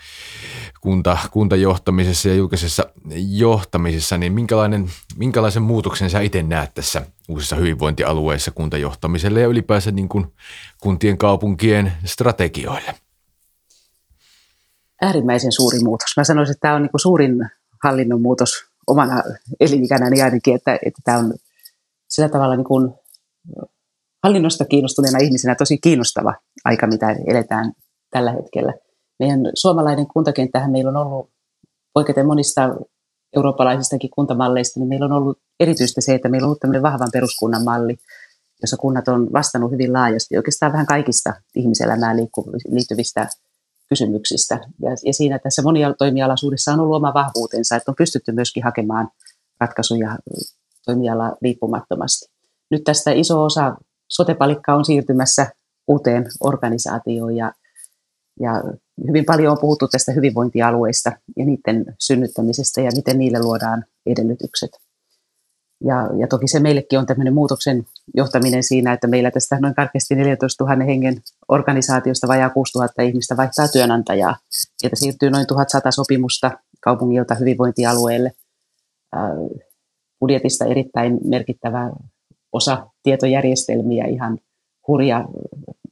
kunta, 0.81 1.19
kuntajohtamisessa 1.31 2.29
ja 2.29 2.35
julkisessa 2.35 2.87
johtamisessa, 3.29 4.19
niin 4.19 4.33
minkälainen, 4.33 4.91
minkälaisen 5.17 5.63
muutoksen 5.63 6.11
sä 6.11 6.21
itse 6.21 6.43
näet 6.43 6.75
tässä 6.75 7.03
uusissa 7.29 7.57
hyvinvointialueissa 7.57 8.51
kuntajohtamiselle 8.51 9.41
ja 9.41 9.47
ylipäänsä 9.47 9.91
niin 9.91 10.09
kuin 10.09 10.27
kuntien 10.81 11.19
kaupunkien 11.19 11.93
strategioille? 12.05 12.95
Äärimmäisen 15.03 15.53
suuri 15.53 15.79
muutos. 15.79 16.17
Mä 16.17 16.25
sanoisin, 16.25 16.53
että 16.53 16.61
tämä 16.61 16.75
on 16.75 16.83
niin 16.83 16.91
kuin 16.91 17.01
suurin 17.01 17.51
hallinnon 17.85 18.23
muutos 18.23 18.65
omana 18.87 19.23
elinikänäni 19.61 20.23
ainakin, 20.23 20.55
että, 20.55 20.79
että 20.87 21.03
tämä 21.05 21.19
on 21.19 21.35
sillä 22.09 22.29
tavalla 22.29 22.57
niin 22.57 22.65
kuin 22.65 22.95
hallinnosta 24.25 24.65
kiinnostuneena 24.65 25.19
ihmisenä 25.19 25.55
tosi 25.55 25.79
kiinnostava 25.79 26.35
aika, 26.65 26.87
mitä 26.87 27.17
eletään 27.27 27.73
tällä 28.11 28.33
hetkellä– 28.33 28.73
meidän 29.19 29.41
suomalainen 29.55 30.07
kuntakenttähän 30.07 30.71
meillä 30.71 30.91
on 30.91 30.97
ollut, 30.97 31.31
poiketen 31.95 32.27
monista 32.27 32.77
eurooppalaisistakin 33.37 34.11
kuntamalleista, 34.11 34.81
niin 34.81 34.89
meillä 34.89 35.07
on 35.07 35.13
ollut 35.13 35.39
erityistä 35.61 36.01
se, 36.01 36.15
että 36.15 36.29
meillä 36.29 36.45
on 36.45 36.49
ollut 36.49 36.61
tämmöinen 36.61 36.83
vahvan 36.83 37.09
peruskunnan 37.13 37.65
malli, 37.65 37.97
jossa 38.63 38.77
kunnat 38.77 39.09
on 39.09 39.33
vastannut 39.33 39.73
hyvin 39.73 39.93
laajasti 39.93 40.37
oikeastaan 40.37 40.73
vähän 40.73 40.87
kaikista 40.87 41.35
ihmiselämään 41.57 42.17
liittyvistä 42.69 43.29
kysymyksistä. 43.89 44.61
Ja, 44.83 44.91
ja 45.05 45.13
siinä 45.13 45.39
tässä 45.39 45.63
monitoimialaisuudessa 45.63 46.73
on 46.73 46.81
ollut 46.81 46.97
oma 46.97 47.15
vahvuutensa, 47.15 47.77
että 47.77 47.91
on 47.91 47.95
pystytty 47.99 48.33
myöskin 48.33 48.65
hakemaan 48.65 49.09
ratkaisuja 49.61 50.19
toimiala 50.89 51.37
riippumattomasti. 51.43 52.27
Nyt 52.71 52.85
tästä 52.85 53.11
iso 53.11 53.45
osa 53.45 53.77
sotepalikkaa 54.09 54.77
on 54.77 54.85
siirtymässä 54.85 55.47
uuteen 55.89 56.27
organisaatioon 56.41 57.37
ja 57.37 57.53
ja 58.41 58.63
hyvin 59.09 59.25
paljon 59.25 59.53
on 59.53 59.59
puhuttu 59.61 59.89
tästä 59.89 60.13
hyvinvointialueista 60.13 61.13
ja 61.37 61.45
niiden 61.45 61.85
synnyttämisestä 61.99 62.81
ja 62.81 62.91
miten 62.97 63.19
niille 63.19 63.41
luodaan 63.41 63.85
edellytykset. 64.07 64.71
Ja, 65.85 65.97
ja 66.21 66.27
toki 66.27 66.49
se 66.49 66.61
meillekin 66.61 66.99
on 66.99 67.07
tämmöinen 67.07 67.35
muutoksen 67.35 67.85
johtaminen 68.17 68.63
siinä, 68.63 68.93
että 68.93 69.07
meillä 69.07 69.31
tästä 69.31 69.59
noin 69.61 69.75
karkeasti 69.75 70.15
14 70.15 70.65
000 70.65 70.85
hengen 70.85 71.23
organisaatiosta 71.49 72.29
vajaa 72.29 72.51
6 72.51 72.79
000 72.79 72.89
ihmistä 73.03 73.37
vaihtaa 73.37 73.69
työnantajaa. 73.69 74.37
Sieltä 74.79 74.97
siirtyy 74.97 75.31
noin 75.31 75.47
1100 75.47 75.91
sopimusta 75.91 76.51
kaupungilta 76.81 77.35
hyvinvointialueelle. 77.35 78.33
Budjetista 80.21 80.65
erittäin 80.65 81.19
merkittävä 81.25 81.91
osa 82.53 82.87
tietojärjestelmiä, 83.03 84.05
ihan 84.07 84.39
hurja 84.89 85.29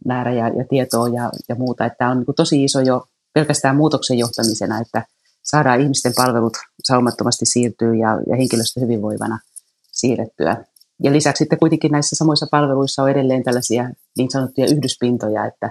määrä 0.04 0.32
ja, 0.32 0.48
ja 0.48 0.64
tietoa 0.68 1.08
ja, 1.08 1.30
ja 1.48 1.54
muuta. 1.54 1.90
Tämä 1.98 2.10
on 2.10 2.16
niin 2.16 2.34
tosi 2.36 2.64
iso 2.64 2.80
jo 2.80 3.06
pelkästään 3.34 3.76
muutoksen 3.76 4.18
johtamisena, 4.18 4.80
että 4.80 5.02
saadaan 5.42 5.80
ihmisten 5.80 6.12
palvelut 6.16 6.56
saumattomasti 6.84 7.46
siirtyä 7.46 7.94
ja, 7.94 8.20
ja 8.26 8.36
henkilöstö 8.36 8.80
hyvinvoivana 8.80 9.38
siirrettyä. 9.92 10.64
Ja 11.02 11.12
lisäksi 11.12 11.38
sitten 11.38 11.58
kuitenkin 11.58 11.92
näissä 11.92 12.16
samoissa 12.16 12.46
palveluissa 12.50 13.02
on 13.02 13.10
edelleen 13.10 13.42
tällaisia 13.42 13.90
niin 14.18 14.30
sanottuja 14.30 14.66
yhdyspintoja, 14.66 15.46
että, 15.46 15.66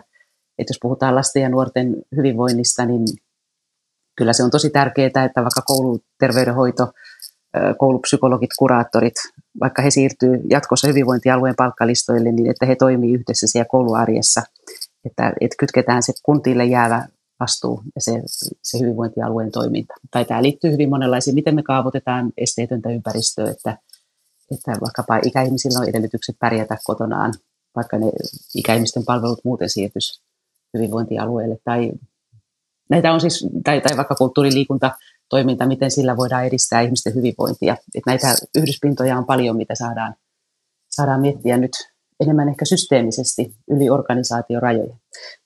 että 0.58 0.72
jos 0.72 0.80
puhutaan 0.82 1.16
lasten 1.16 1.42
ja 1.42 1.50
nuorten 1.50 1.96
hyvinvoinnista, 2.16 2.86
niin 2.86 3.08
kyllä 4.16 4.34
se 4.34 4.44
on 4.44 4.52
tosi 4.52 4.70
tärkeää, 4.70 5.08
että 5.08 5.42
vaikka 5.44 5.62
kouluterveydenhoito, 5.66 6.92
koulupsykologit, 7.78 8.50
kuraattorit, 8.60 9.14
vaikka 9.60 9.82
he 9.82 9.92
siirtyy 9.92 10.42
jatkossa 10.50 10.88
hyvinvointialueen 10.88 11.56
palkkalistoille, 11.56 12.32
niin 12.32 12.50
että 12.50 12.66
he 12.66 12.76
toimii 12.76 13.14
yhdessä 13.14 13.48
siellä 13.48 13.68
kouluarjessa, 13.72 14.42
että, 15.06 15.34
että 15.42 15.56
kytketään 15.60 16.04
se 16.04 16.14
kuntille 16.24 16.66
jäävä 16.66 17.08
vastuu 17.40 17.82
ja 17.96 18.02
se, 18.02 18.22
se 18.62 18.80
hyvinvointialueen 18.80 19.52
toiminta. 19.52 19.94
Tai 20.12 20.26
tämä 20.26 20.44
liittyy 20.44 20.72
hyvin 20.72 20.90
monenlaisiin, 20.90 21.36
miten 21.36 21.56
me 21.56 21.64
kaavoitetaan 21.64 22.32
esteetöntä 22.38 22.90
ympäristöä, 22.90 23.52
että, 23.52 23.78
että 24.52 24.72
vaikkapa 24.82 25.20
ikäihmisillä 25.24 25.80
on 25.80 25.90
edellytykset 25.90 26.36
pärjätä 26.40 26.78
kotonaan, 26.84 27.34
vaikka 27.76 27.98
ne 27.98 28.12
ikäihmisten 28.56 29.04
palvelut 29.06 29.46
muuten 29.46 29.70
siirtyisi 29.70 30.24
hyvinvointialueelle. 30.74 31.58
Tai, 31.64 31.92
näitä 32.90 33.14
on 33.14 33.22
siis, 33.22 33.48
tai, 33.64 33.82
tai 33.82 33.98
vaikka 33.98 34.16
kulttuuriliikunta, 34.16 34.92
toiminta, 35.36 35.68
miten 35.68 35.92
sillä 35.92 36.18
voidaan 36.18 36.46
edistää 36.46 36.82
ihmisten 36.82 37.16
hyvinvointia. 37.16 37.74
Että 37.74 38.12
näitä 38.12 38.28
yhdyspintoja 38.58 39.18
on 39.18 39.26
paljon, 39.26 39.58
mitä 39.58 39.76
saadaan, 39.76 40.16
saadaan 40.90 41.22
miettiä 41.22 41.58
nyt 41.58 41.72
enemmän 42.20 42.50
ehkä 42.50 42.66
systeemisesti 42.66 43.56
yli 43.70 43.90
organisaatiorajojen. 43.90 44.98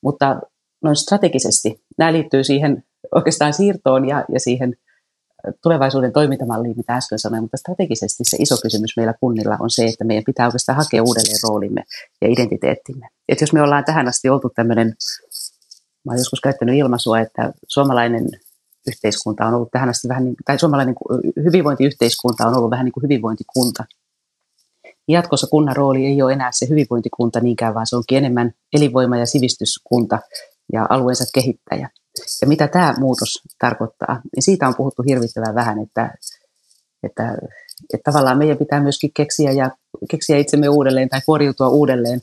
Mutta 0.02 0.40
noin 0.82 0.96
strategisesti 0.96 1.84
nämä 1.98 2.12
liittyy 2.12 2.44
siihen 2.44 2.84
oikeastaan 3.14 3.52
siirtoon 3.52 4.08
ja, 4.08 4.24
ja 4.32 4.40
siihen 4.40 4.76
tulevaisuuden 5.62 6.12
toimintamalliin, 6.12 6.76
mitä 6.76 6.94
äsken 6.94 7.18
sanoin, 7.18 7.42
mutta 7.42 7.56
strategisesti 7.56 8.24
se 8.24 8.36
iso 8.40 8.56
kysymys 8.62 8.96
meillä 8.96 9.14
kunnilla 9.20 9.56
on 9.60 9.70
se, 9.70 9.84
että 9.84 10.04
meidän 10.04 10.24
pitää 10.26 10.46
oikeastaan 10.46 10.76
hakea 10.76 11.02
uudelleen 11.02 11.38
roolimme 11.48 11.82
ja 12.20 12.28
identiteettimme. 12.28 13.08
Et 13.28 13.40
jos 13.40 13.52
me 13.52 13.62
ollaan 13.62 13.84
tähän 13.84 14.08
asti 14.08 14.28
oltu 14.28 14.50
tämmöinen, 14.54 14.86
mä 16.04 16.12
olen 16.12 16.20
joskus 16.20 16.40
käyttänyt 16.40 16.76
ilmaisua, 16.76 17.20
että 17.20 17.52
suomalainen 17.68 18.28
yhteiskunta 18.86 19.46
on 19.46 19.54
ollut 19.54 19.70
tähän 19.70 19.88
asti 19.88 20.08
vähän 20.08 20.24
niin, 20.24 20.34
tai 20.44 20.58
suomalainen 20.58 20.94
hyvinvointiyhteiskunta 21.44 22.46
on 22.46 22.56
ollut 22.56 22.70
vähän 22.70 22.84
niin 22.84 22.92
kuin 22.92 23.02
hyvinvointikunta. 23.02 23.84
Jatkossa 25.08 25.46
kunnan 25.46 25.76
rooli 25.76 26.06
ei 26.06 26.22
ole 26.22 26.32
enää 26.32 26.50
se 26.52 26.68
hyvinvointikunta 26.68 27.40
niinkään, 27.40 27.74
vaan 27.74 27.86
se 27.86 27.96
onkin 27.96 28.18
enemmän 28.18 28.52
elinvoima- 28.72 29.16
ja 29.16 29.26
sivistyskunta 29.26 30.18
ja 30.72 30.86
alueensa 30.90 31.24
kehittäjä. 31.34 31.90
Ja 32.40 32.48
mitä 32.48 32.68
tämä 32.68 32.94
muutos 32.98 33.42
tarkoittaa, 33.58 34.20
niin 34.36 34.42
siitä 34.42 34.68
on 34.68 34.74
puhuttu 34.76 35.02
hirvittävän 35.02 35.54
vähän, 35.54 35.78
että, 35.78 36.14
että, 37.02 37.36
että 37.94 38.12
tavallaan 38.12 38.38
meidän 38.38 38.58
pitää 38.58 38.82
myöskin 38.82 39.10
keksiä, 39.16 39.52
ja, 39.52 39.70
keksiä 40.10 40.38
itsemme 40.38 40.68
uudelleen 40.68 41.08
tai 41.08 41.20
kuoriutua 41.26 41.68
uudelleen 41.68 42.20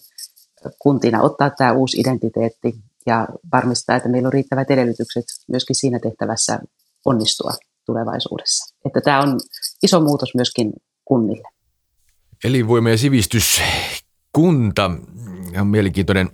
kuntina, 0.80 1.22
ottaa 1.22 1.50
tämä 1.50 1.72
uusi 1.72 2.00
identiteetti 2.00 2.76
ja 3.08 3.28
varmistaa, 3.54 3.96
että 3.96 4.10
meillä 4.10 4.28
on 4.28 4.34
riittävät 4.34 4.72
edellytykset 4.72 5.26
myöskin 5.52 5.76
siinä 5.76 6.00
tehtävässä 6.00 6.60
onnistua 7.06 7.52
tulevaisuudessa. 7.86 8.76
Että 8.86 9.02
tämä 9.02 9.22
on 9.22 9.40
iso 9.84 10.02
muutos 10.02 10.36
myöskin 10.36 10.74
kunnille. 11.06 11.50
Elinvoima 12.44 12.90
ja 12.90 12.98
sivistyskunta 12.98 14.92
on 15.60 15.68
mielenkiintoinen 15.68 16.30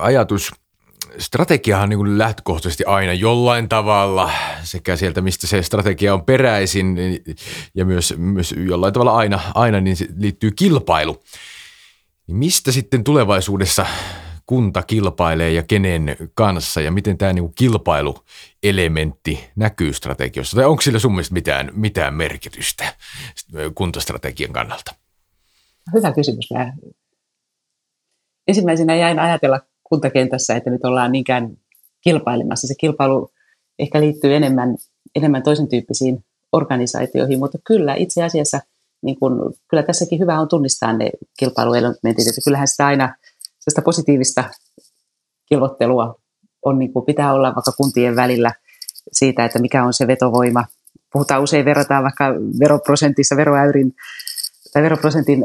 ajatus. 0.00 0.50
Strategiahan 1.18 1.82
on 1.82 1.88
niin 1.88 2.18
lähtökohtaisesti 2.18 2.84
aina 2.84 3.12
jollain 3.12 3.68
tavalla 3.68 4.30
sekä 4.62 4.96
sieltä, 4.96 5.20
mistä 5.20 5.46
se 5.46 5.62
strategia 5.62 6.14
on 6.14 6.24
peräisin 6.24 6.96
ja 7.74 7.84
myös, 7.84 8.14
myös 8.16 8.54
jollain 8.68 8.92
tavalla 8.92 9.16
aina, 9.16 9.40
aina 9.54 9.80
niin 9.80 9.96
liittyy 10.16 10.50
kilpailu. 10.50 11.22
Mistä 12.26 12.72
sitten 12.72 13.04
tulevaisuudessa 13.04 13.86
kunta 14.48 14.82
kilpailee 14.82 15.50
ja 15.52 15.62
kenen 15.62 16.16
kanssa 16.34 16.80
ja 16.80 16.92
miten 16.92 17.18
tämä 17.18 17.32
niinku 17.32 17.52
kilpailuelementti 17.58 19.50
näkyy 19.56 19.92
strategiossa? 19.92 20.56
Tai 20.56 20.64
onko 20.64 20.82
sillä 20.82 20.98
sun 20.98 21.12
mielestä 21.12 21.34
mitään, 21.34 21.70
mitään 21.72 22.14
merkitystä 22.14 22.94
kuntastrategian 23.74 24.52
kannalta? 24.52 24.94
Hyvä 25.94 26.12
kysymys. 26.12 26.48
Mä 26.54 26.72
ensimmäisenä 28.48 28.96
jäin 28.96 29.18
ajatella 29.18 29.60
kuntakentässä, 29.84 30.56
että 30.56 30.70
nyt 30.70 30.84
ollaan 30.84 31.12
niinkään 31.12 31.56
kilpailemassa. 32.00 32.66
Se 32.66 32.74
kilpailu 32.80 33.30
ehkä 33.78 34.00
liittyy 34.00 34.34
enemmän, 34.34 34.76
enemmän 35.16 35.42
toisen 35.42 35.68
tyyppisiin 35.68 36.24
organisaatioihin, 36.52 37.38
mutta 37.38 37.58
kyllä 37.66 37.94
itse 37.94 38.22
asiassa 38.22 38.60
niin 39.02 39.18
kun, 39.18 39.54
kyllä 39.70 39.82
tässäkin 39.82 40.20
hyvä 40.20 40.40
on 40.40 40.48
tunnistaa 40.48 40.92
ne 40.92 41.10
kilpailuelementit, 41.38 42.28
että 42.28 42.40
kyllähän 42.44 42.68
sitä 42.68 42.86
aina– 42.86 43.14
sitä 43.70 43.82
positiivista 43.82 44.44
kilvottelua 45.48 46.14
on, 46.64 46.78
niin 46.78 46.92
kuin 46.92 47.04
pitää 47.04 47.34
olla 47.34 47.54
vaikka 47.54 47.72
kuntien 47.72 48.16
välillä 48.16 48.52
siitä, 49.12 49.44
että 49.44 49.58
mikä 49.58 49.84
on 49.84 49.92
se 49.92 50.06
vetovoima. 50.06 50.64
Puhutaan 51.12 51.42
usein, 51.42 51.64
verrataan 51.64 52.02
vaikka 52.02 52.24
veroprosentissa, 52.60 53.36
veroäyrin 53.36 53.94
tai 54.72 54.82
veroprosentin, 54.82 55.44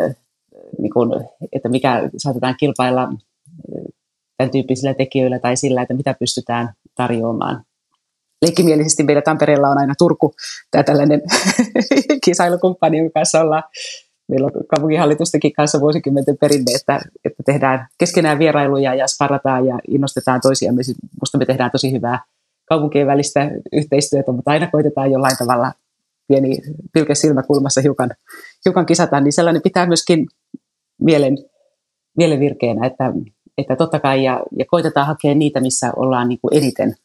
niin 0.78 0.94
kuin, 0.94 1.10
että 1.52 1.70
mikä 1.70 2.10
saatetaan 2.18 2.56
kilpailla 2.60 3.10
tämän 4.38 4.52
tyyppisillä 4.52 4.94
tekijöillä 4.94 5.40
tai 5.40 5.58
sillä, 5.58 5.82
että 5.82 5.94
mitä 5.94 6.16
pystytään 6.20 6.74
tarjoamaan. 6.96 7.64
Leikkimielisesti 8.42 9.04
meillä 9.04 9.22
Tampereella 9.22 9.68
on 9.68 9.78
aina 9.78 9.94
Turku, 9.98 10.34
tämä 10.72 10.84
tällainen 10.84 11.22
kisailukumppani, 12.26 12.98
jonka 12.98 13.14
kanssa 13.14 13.42
ollaan 13.42 13.64
meillä 14.28 14.46
on 14.46 14.52
kaupunginhallitustenkin 14.68 15.54
kanssa 15.54 15.82
vuosikymmenten 15.82 16.38
perinne, 16.38 16.72
että, 16.76 17.00
että 17.26 17.44
tehdään 17.46 17.88
keskenään 17.98 18.40
vierailuja 18.40 18.96
ja 18.96 19.08
sparrataan 19.08 19.66
ja 19.66 19.80
innostetaan 19.88 20.42
toisiamme. 20.42 20.82
Minusta 20.88 21.38
me 21.38 21.46
tehdään 21.46 21.72
tosi 21.72 21.92
hyvää 21.92 22.20
kaupunkien 22.66 23.08
välistä 23.08 23.52
yhteistyötä, 23.74 24.32
mutta 24.32 24.52
aina 24.52 24.68
koitetaan 24.68 25.12
jollain 25.12 25.38
tavalla 25.38 25.72
pieni 26.28 26.58
pilke 26.94 27.16
silmäkulmassa 27.16 27.82
hiukan, 27.82 28.10
hiukan 28.66 28.86
kisata, 28.86 29.20
niin 29.20 29.34
sellainen 29.34 29.62
pitää 29.62 29.86
myöskin 29.86 30.28
mielen, 31.02 31.38
mielen 32.18 32.40
virkeänä, 32.40 32.88
että, 32.88 33.14
että 33.58 33.76
totta 33.76 34.00
kai 34.00 34.24
ja, 34.24 34.44
ja 34.60 34.66
koitetaan 34.68 35.08
hakea 35.08 35.36
niitä, 35.36 35.60
missä 35.60 35.92
ollaan 35.96 36.30
niin 36.30 36.40
kuin 36.42 36.58
eniten 36.58 36.96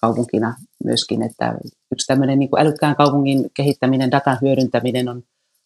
kaupunkina 0.00 0.54
myöskin, 0.84 1.22
että 1.22 1.54
yksi 1.92 2.06
tämmöinen 2.06 2.38
niin 2.38 2.50
kuin 2.50 2.60
älykkään 2.60 2.96
kaupungin 2.96 3.50
kehittäminen, 3.54 4.10
datan 4.10 4.38
hyödyntäminen 4.42 5.08
on 5.08 5.22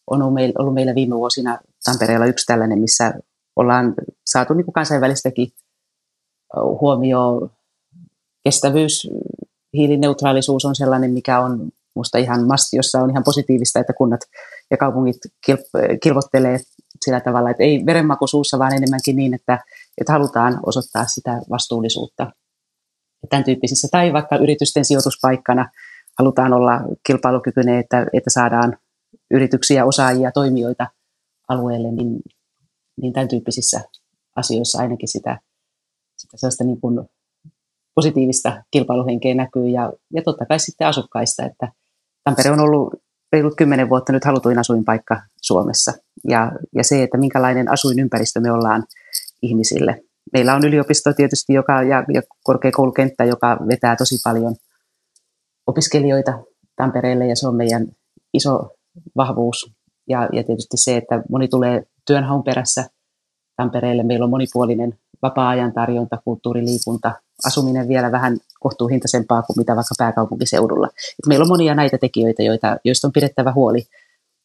on 0.07 0.21
ollut 0.21 0.73
meillä 0.73 0.95
viime 0.95 1.15
vuosina 1.15 1.59
Tampereella 1.85 2.25
yksi 2.25 2.45
tällainen, 2.45 2.79
missä 2.79 3.13
ollaan 3.55 3.93
saatu 4.25 4.53
niin 4.53 4.65
kuin 4.65 4.73
kansainvälistäkin 4.73 5.47
huomioon. 6.55 7.51
Kestävyys, 8.43 9.09
hiilineutraalisuus 9.73 10.65
on 10.65 10.75
sellainen, 10.75 11.11
mikä 11.11 11.39
on 11.39 11.71
minusta 11.95 12.17
ihan 12.17 12.47
masti, 12.47 12.77
jossa 12.77 12.99
on 12.99 13.09
ihan 13.09 13.23
positiivista, 13.23 13.79
että 13.79 13.93
kunnat 13.93 14.21
ja 14.71 14.77
kaupungit 14.77 15.15
kilvottelee 16.03 16.59
sillä 17.05 17.19
tavalla, 17.19 17.49
että 17.49 17.63
ei 17.63 17.85
verenmaku 17.85 18.27
suussa, 18.27 18.59
vaan 18.59 18.73
enemmänkin 18.73 19.15
niin, 19.15 19.33
että, 19.33 19.59
että 19.97 20.13
halutaan 20.13 20.59
osoittaa 20.65 21.05
sitä 21.07 21.41
vastuullisuutta. 21.49 22.31
Tämän 23.29 23.43
tyyppisissä, 23.43 23.87
tai 23.91 24.13
vaikka 24.13 24.35
yritysten 24.35 24.85
sijoituspaikkana 24.85 25.69
halutaan 26.19 26.53
olla 26.53 26.81
kilpailukykyinen, 27.07 27.79
että, 27.79 28.05
että 28.13 28.29
saadaan 28.29 28.77
yrityksiä, 29.33 29.85
osaajia, 29.85 30.31
toimijoita 30.31 30.87
alueelle, 31.47 31.91
niin, 31.91 32.21
niin 33.01 33.13
tämän 33.13 33.27
tyyppisissä 33.27 33.81
asioissa 34.35 34.79
ainakin 34.79 35.07
sitä, 35.07 35.39
sitä 36.17 36.37
sellaista 36.37 36.63
niin 36.63 36.81
kuin 36.81 37.09
positiivista 37.95 38.63
kilpailuhenkeä 38.71 39.35
näkyy 39.35 39.67
ja, 39.67 39.93
ja 40.13 40.21
totta 40.21 40.45
kai 40.45 40.59
sitten 40.59 40.87
asukkaista, 40.87 41.45
että 41.45 41.71
Tampere 42.23 42.51
on 42.51 42.59
ollut 42.59 42.93
reilut 43.33 43.53
kymmenen 43.57 43.89
vuotta 43.89 44.13
nyt 44.13 44.25
halutuin 44.25 44.59
asuinpaikka 44.59 45.21
Suomessa 45.41 45.93
ja, 46.29 46.51
ja 46.75 46.83
se, 46.83 47.03
että 47.03 47.17
minkälainen 47.17 47.71
asuinympäristö 47.71 48.39
me 48.39 48.51
ollaan 48.51 48.83
ihmisille. 49.41 50.03
Meillä 50.33 50.55
on 50.55 50.65
yliopisto 50.65 51.13
tietysti 51.13 51.53
joka, 51.53 51.83
ja, 51.83 52.05
ja 52.13 52.21
korkeakoulukenttä, 52.43 53.23
joka 53.23 53.57
vetää 53.67 53.95
tosi 53.95 54.15
paljon 54.23 54.55
opiskelijoita 55.67 56.43
Tampereelle 56.75 57.27
ja 57.27 57.35
se 57.35 57.47
on 57.47 57.55
meidän 57.55 57.87
iso 58.33 58.69
vahvuus. 59.15 59.71
Ja, 60.09 60.29
ja 60.33 60.43
tietysti 60.43 60.77
se, 60.77 60.97
että 60.97 61.23
moni 61.29 61.47
tulee 61.47 61.83
työnhaun 62.07 62.43
perässä 62.43 62.85
Tampereelle. 63.55 64.03
Meillä 64.03 64.23
on 64.23 64.29
monipuolinen 64.29 64.99
vapaa-ajan 65.21 65.73
tarjonta, 65.73 66.17
kulttuuriliikunta, 66.25 67.11
asuminen 67.45 67.87
vielä 67.87 68.11
vähän 68.11 68.37
kohtuuhintaisempaa 68.59 69.41
kuin 69.41 69.57
mitä 69.57 69.75
vaikka 69.75 69.95
pääkaupunkiseudulla. 69.97 70.87
Et 70.87 71.27
meillä 71.27 71.43
on 71.43 71.49
monia 71.49 71.75
näitä 71.75 71.97
tekijöitä, 71.97 72.43
joita, 72.43 72.77
joista 72.83 73.07
on 73.07 73.13
pidettävä 73.13 73.53
huoli, 73.53 73.79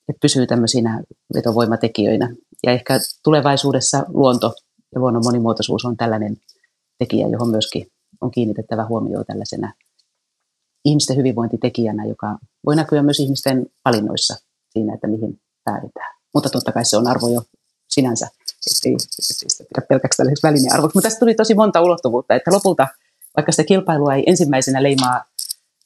että 0.09 0.21
pysyy 0.21 0.47
tämmöisinä 0.47 1.03
vetovoimatekijöinä. 1.35 2.35
Ja 2.67 2.73
ehkä 2.73 3.01
tulevaisuudessa 3.25 4.05
luonto 4.09 4.55
ja 4.95 5.01
luonnon 5.01 5.25
monimuotoisuus 5.25 5.85
on 5.85 5.97
tällainen 5.97 6.37
tekijä, 6.99 7.29
johon 7.29 7.51
myöskin 7.51 7.87
on 8.21 8.31
kiinnitettävä 8.31 8.87
huomioon 8.87 9.25
tällaisena 9.27 9.73
ihmisten 10.85 11.17
hyvinvointitekijänä, 11.17 12.05
joka 12.05 12.39
voi 12.67 12.77
näkyä 12.77 13.03
myös 13.03 13.21
ihmisten 13.21 13.67
valinnoissa 13.85 14.37
siinä, 14.71 14.95
että 14.95 15.07
mihin 15.07 15.41
päädytään. 15.65 16.15
Mutta 16.35 16.51
totta 16.51 16.73
kai 16.73 16.85
se 16.85 16.97
on 16.97 17.07
arvo 17.07 17.29
jo 17.29 17.43
sinänsä, 17.89 18.27
ettei, 18.27 18.95
sitä 18.99 19.65
pidä 19.69 19.87
pelkästään 19.89 20.17
tällaiseksi 20.17 20.47
välinearvoksi. 20.47 20.97
Mutta 20.97 21.07
tässä 21.07 21.21
tuli 21.21 21.35
tosi 21.35 21.55
monta 21.55 21.81
ulottuvuutta, 21.81 22.35
että 22.35 22.53
lopulta, 22.53 22.89
vaikka 23.37 23.53
sitä 23.53 23.65
kilpailua 23.65 24.15
ei 24.15 24.23
ensimmäisenä 24.27 24.83
leimaa 24.83 25.25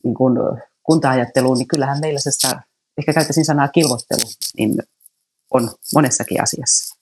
niin 0.05 0.15
kuin 0.15 0.39
kunta-ajatteluun, 0.83 1.59
niin 1.59 1.69
kyllähän 1.69 2.01
meillä 2.01 2.21
sitä, 2.21 2.63
ehkä 2.99 3.13
käytäisin 3.13 3.45
sanaa 3.45 3.69
kilvottelu, 3.69 4.31
niin 4.59 4.83
on 5.51 5.71
monessakin 5.95 6.43
asiassa. 6.43 7.02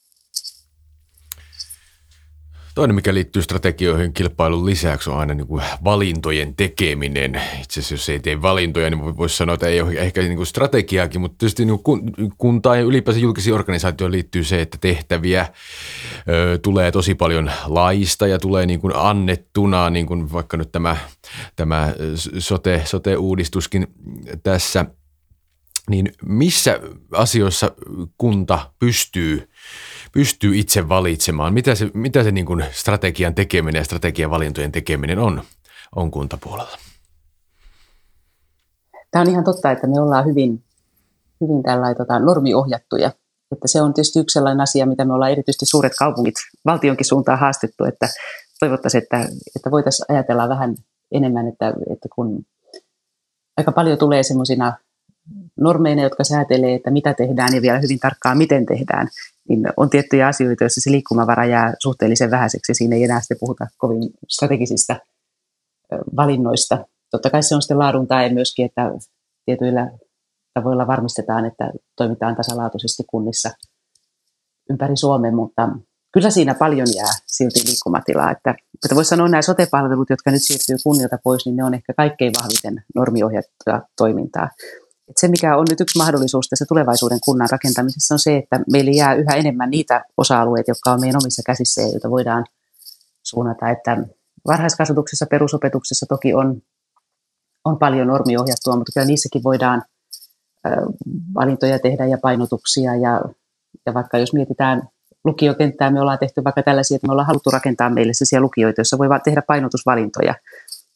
Toinen, 2.75 2.95
mikä 2.95 3.15
liittyy 3.15 3.43
strategioihin 3.43 4.13
kilpailun 4.13 4.67
lisäksi, 4.67 5.11
on 5.11 5.19
aina 5.19 5.35
niin 5.35 5.47
kuin 5.47 5.63
valintojen 5.85 6.55
tekeminen. 6.57 7.43
Itse 7.63 7.81
asiassa 7.81 7.95
jos 7.95 8.09
ei 8.09 8.21
tee 8.21 8.43
valintoja, 8.43 8.91
niin 8.91 9.17
voisi 9.17 9.37
sanoa, 9.37 9.55
että 9.55 9.67
ei 9.67 9.81
ole 9.81 9.93
ehkä 9.93 10.21
niin 10.21 10.37
kuin 10.37 10.47
strategiaakin, 10.47 11.21
mutta 11.21 11.39
tietysti 11.39 11.65
niin 11.65 11.83
kuin 11.83 12.03
kuntaan 12.39 12.79
ja 12.79 12.85
ylipäänsä 12.85 13.21
julkisiin 13.21 13.55
organisaatioon 13.55 14.13
liittyy 14.13 14.45
se, 14.45 14.61
että 14.61 14.79
tehtäviä 14.81 15.49
ö, 16.29 16.59
tulee 16.59 16.93
tosi 16.93 17.15
paljon 17.15 17.51
laista 17.67 18.27
ja 18.27 18.39
tulee 18.39 18.67
niin 18.67 18.81
kuin 18.81 18.97
annettuna, 18.97 19.91
niin 19.91 20.07
kuin 20.07 20.33
vaikka 20.33 20.57
nyt 20.57 20.73
tämä, 20.73 20.97
tämä 21.57 21.95
sote, 22.39 22.83
sote-uudistuskin 22.85 23.87
tässä– 24.43 24.85
niin 25.91 26.13
missä 26.23 26.81
asioissa 27.13 27.73
kunta 28.19 28.73
pystyy 28.79 29.49
pystyy 30.13 30.59
itse 30.59 30.89
valitsemaan? 30.89 31.55
Mitä 31.55 31.75
se, 31.75 31.91
mitä 31.95 32.25
se 32.25 32.31
niin 32.31 32.47
kuin 32.47 32.65
strategian 32.73 33.35
tekeminen 33.35 33.81
ja 33.81 33.85
strategian 33.85 34.31
valintojen 34.31 34.73
tekeminen 34.73 35.19
on, 35.19 35.43
on 35.97 36.11
kuntapuolella? 36.11 36.79
Tämä 39.11 39.23
on 39.23 39.31
ihan 39.31 39.45
totta, 39.45 39.71
että 39.71 39.87
me 39.87 40.01
ollaan 40.01 40.27
hyvin, 40.27 40.65
hyvin 41.41 41.63
tällainen 41.63 41.97
tota, 41.97 42.19
normiohjattuja. 42.19 43.13
Että 43.53 43.69
se 43.69 43.83
on 43.83 43.95
tietysti 43.95 44.19
yksi 44.19 44.33
sellainen 44.33 44.61
asia, 44.61 44.87
mitä 44.87 45.05
me 45.05 45.15
ollaan 45.15 45.33
erityisesti 45.33 45.67
suuret 45.67 45.93
kaupungit 45.99 46.35
valtionkin 46.65 47.07
suuntaan 47.07 47.39
haastettu, 47.39 47.85
että 47.85 48.09
toivottaisiin, 48.61 49.03
että, 49.03 49.19
että 49.57 49.71
voitaisiin 49.71 50.07
ajatella 50.09 50.49
vähän 50.49 50.75
enemmän, 51.13 51.49
että, 51.49 51.69
että 51.69 52.09
kun 52.15 52.47
aika 53.57 53.73
paljon 53.73 53.99
tulee 53.99 54.23
semmoisina 54.23 54.73
normeina, 55.61 56.03
jotka 56.03 56.25
säätelee, 56.25 56.75
että 56.75 56.91
mitä 56.91 57.15
tehdään 57.15 57.55
ja 57.55 57.63
vielä 57.63 57.79
hyvin 57.79 57.99
tarkkaan 57.99 58.39
miten 58.39 58.67
tehdään, 58.67 59.09
niin 59.49 59.67
on 59.77 59.91
tiettyjä 59.91 60.27
asioita, 60.27 60.65
joissa 60.65 60.81
se 60.81 60.91
liikkumavara 60.91 61.47
jää 61.47 61.75
suhteellisen 61.83 62.31
vähäiseksi. 62.31 62.75
Siinä 62.75 62.97
ei 62.97 63.05
enää 63.05 63.21
sitten 63.21 63.37
puhuta 63.41 63.67
kovin 63.79 64.11
strategisista 64.29 64.97
valinnoista. 66.17 66.85
Totta 67.11 67.31
kai 67.31 67.43
se 67.43 67.55
on 67.55 67.63
sitten 67.63 67.79
laadun 67.79 68.07
tae 68.07 68.35
myöskin, 68.35 68.67
että 68.67 68.91
tietyillä 69.45 69.91
tavoilla 70.55 70.87
varmistetaan, 70.87 71.45
että 71.45 71.71
toimitaan 71.97 72.37
tasalaatuisesti 72.37 73.03
kunnissa 73.11 73.51
ympäri 74.71 74.97
Suomen, 74.97 75.35
mutta 75.35 75.69
kyllä 76.13 76.31
siinä 76.31 76.55
paljon 76.55 76.89
jää 76.97 77.13
silti 77.27 77.61
liikkumatilaa. 77.67 78.31
Että, 78.31 78.51
että 78.85 78.95
voisi 78.95 79.09
sanoa 79.09 79.29
nämä 79.29 79.43
sote-palvelut, 79.43 80.11
jotka 80.11 80.31
nyt 80.31 80.43
siirtyy 80.43 80.77
kunnilta 80.85 81.19
pois, 81.25 81.47
niin 81.47 81.57
ne 81.57 81.65
on 81.65 81.75
ehkä 81.75 81.95
kaikkein 81.97 82.33
vahviten 82.43 82.85
normiohjattua 82.95 83.81
toimintaa. 83.97 84.49
Et 85.11 85.19
se, 85.19 85.29
mikä 85.29 85.57
on 85.57 85.67
nyt 85.71 85.81
yksi 85.81 85.99
mahdollisuus 85.99 86.49
tässä 86.49 86.65
tulevaisuuden 86.69 87.19
kunnan 87.25 87.49
rakentamisessa, 87.51 88.15
on 88.15 88.19
se, 88.19 88.37
että 88.37 88.61
meille 88.73 88.91
jää 88.91 89.15
yhä 89.15 89.35
enemmän 89.35 89.71
niitä 89.71 90.05
osa-alueita, 90.17 90.71
jotka 90.71 90.91
on 90.91 91.01
meidän 91.01 91.21
omissa 91.23 91.43
käsissä 91.47 91.83
ja 91.83 91.89
joita 91.89 92.11
voidaan 92.11 92.45
suunnata. 93.23 93.71
Että 93.71 93.97
varhaiskasvatuksessa, 94.47 95.27
perusopetuksessa 95.27 96.07
toki 96.09 96.35
on, 96.35 96.63
on 97.65 97.79
paljon 97.79 98.07
normiohjattua, 98.07 98.77
mutta 98.77 98.93
kyllä 98.95 99.07
niissäkin 99.07 99.43
voidaan 99.43 99.83
valintoja 101.35 101.79
tehdä 101.79 102.07
ja 102.07 102.19
painotuksia. 102.19 102.97
Ja, 102.97 103.21
ja 103.87 103.95
vaikka 103.95 104.19
jos 104.19 104.33
mietitään 104.33 104.89
lukiokenttää, 105.25 105.91
me 105.91 106.01
ollaan 106.01 106.19
tehty 106.19 106.45
vaikka 106.45 106.63
tällaisia, 106.63 106.95
että 106.95 107.07
me 107.07 107.13
ollaan 107.13 107.27
haluttu 107.27 107.51
rakentaa 107.51 107.91
meille 107.91 108.13
sellaisia 108.15 108.41
lukioita, 108.41 108.81
joissa 108.81 108.99
voi 108.99 109.09
tehdä 109.25 109.43
painotusvalintoja 109.47 110.35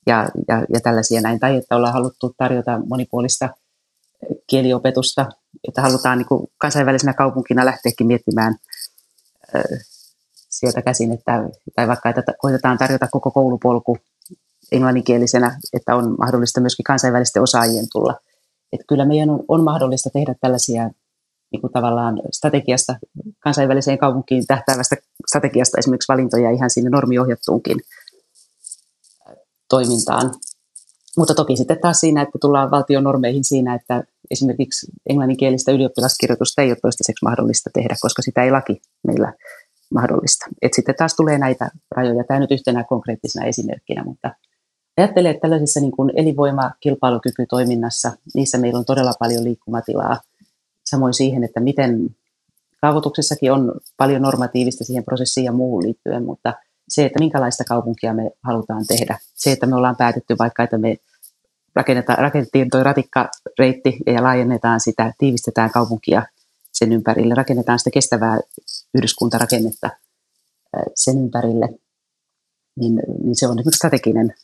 ja, 0.06 0.28
ja, 0.48 0.64
ja 0.68 0.80
tällaisia 0.80 1.20
näin. 1.20 1.40
Tai 1.40 1.56
että 1.56 1.76
ollaan 1.76 1.92
haluttu 1.92 2.34
tarjota 2.38 2.80
monipuolista– 2.86 3.48
kieliopetusta, 4.46 5.26
että 5.68 5.82
halutaan 5.82 6.18
niin 6.18 6.48
kansainvälisenä 6.58 7.14
kaupunkina 7.14 7.64
lähteäkin 7.64 8.06
miettimään 8.06 8.56
sieltä 10.50 10.82
käsin, 10.82 11.12
että, 11.12 11.50
tai 11.76 11.88
vaikka 11.88 12.08
että 12.08 12.22
koitetaan 12.38 12.78
tarjota 12.78 13.08
koko 13.10 13.30
koulupolku 13.30 13.98
englanninkielisenä, 14.72 15.60
että 15.72 15.96
on 15.96 16.16
mahdollista 16.18 16.60
myöskin 16.60 16.84
kansainvälisten 16.84 17.42
osaajien 17.42 17.86
tulla. 17.92 18.20
Että 18.72 18.84
kyllä 18.88 19.04
meidän 19.04 19.30
on, 19.30 19.44
on 19.48 19.64
mahdollista 19.64 20.10
tehdä 20.10 20.34
tällaisia 20.40 20.90
niin 21.52 21.60
kuin 21.60 21.72
tavallaan 21.72 22.20
strategiasta, 22.32 22.96
kansainväliseen 23.40 23.98
kaupunkiin 23.98 24.46
tähtäävästä 24.46 24.96
strategiasta 25.28 25.78
esimerkiksi 25.78 26.12
valintoja 26.12 26.50
ihan 26.50 26.70
sinne 26.70 26.90
normiohjattuunkin 26.90 27.80
toimintaan. 29.68 30.34
Mutta 31.16 31.34
toki 31.34 31.56
sitten 31.56 31.78
taas 31.80 32.00
siinä, 32.00 32.22
että 32.22 32.38
tullaan 32.40 32.70
valtion 32.70 33.04
normeihin 33.04 33.44
siinä, 33.44 33.74
että 33.74 34.04
esimerkiksi 34.30 34.86
englanninkielistä 35.08 35.72
ylioppilaskirjoitusta 35.72 36.62
ei 36.62 36.70
ole 36.70 36.78
toistaiseksi 36.82 37.24
mahdollista 37.24 37.70
tehdä, 37.74 37.96
koska 38.00 38.22
sitä 38.22 38.42
ei 38.42 38.50
laki 38.50 38.82
meillä 39.06 39.32
mahdollista. 39.94 40.46
Et 40.62 40.74
sitten 40.74 40.94
taas 40.98 41.14
tulee 41.16 41.38
näitä 41.38 41.70
rajoja. 41.90 42.24
Tämä 42.24 42.40
nyt 42.40 42.50
yhtenä 42.50 42.84
konkreettisena 42.84 43.46
esimerkkinä, 43.46 44.04
mutta 44.04 44.30
ajattelen, 44.96 45.30
että 45.30 45.40
tällaisessa 45.40 45.80
niin 45.80 45.92
kuin 45.92 46.12
elinvoima, 46.16 46.70
kilpailukykytoiminnassa, 46.80 48.12
niissä 48.34 48.58
meillä 48.58 48.78
on 48.78 48.84
todella 48.84 49.12
paljon 49.18 49.44
liikkumatilaa. 49.44 50.20
Samoin 50.84 51.14
siihen, 51.14 51.44
että 51.44 51.60
miten 51.60 52.16
kaavoituksessakin 52.80 53.52
on 53.52 53.72
paljon 53.96 54.22
normatiivista 54.22 54.84
siihen 54.84 55.04
prosessiin 55.04 55.44
ja 55.44 55.52
muuhun 55.52 55.82
liittyen, 55.82 56.24
mutta 56.24 56.54
se, 56.88 57.04
että 57.04 57.18
minkälaista 57.18 57.64
kaupunkia 57.64 58.14
me 58.14 58.30
halutaan 58.42 58.86
tehdä. 58.86 59.18
Se, 59.34 59.52
että 59.52 59.66
me 59.66 59.76
ollaan 59.76 59.96
päätetty 59.96 60.36
vaikka, 60.38 60.62
että 60.62 60.78
me 60.78 60.96
rakennettiin 62.16 62.70
tuo 62.70 62.82
ratikkareitti 62.82 63.98
ja 64.06 64.22
laajennetaan 64.22 64.80
sitä, 64.80 65.12
tiivistetään 65.18 65.70
kaupunkia 65.70 66.22
sen 66.72 66.92
ympärille, 66.92 67.34
rakennetaan 67.34 67.78
sitä 67.78 67.90
kestävää 67.90 68.38
yhdyskuntarakennetta 68.94 69.90
sen 70.94 71.18
ympärille, 71.18 71.68
niin, 72.78 73.00
niin 73.24 73.36
se 73.36 73.48
on 73.48 73.56
nyt 73.56 73.74
strateginen 73.74 74.34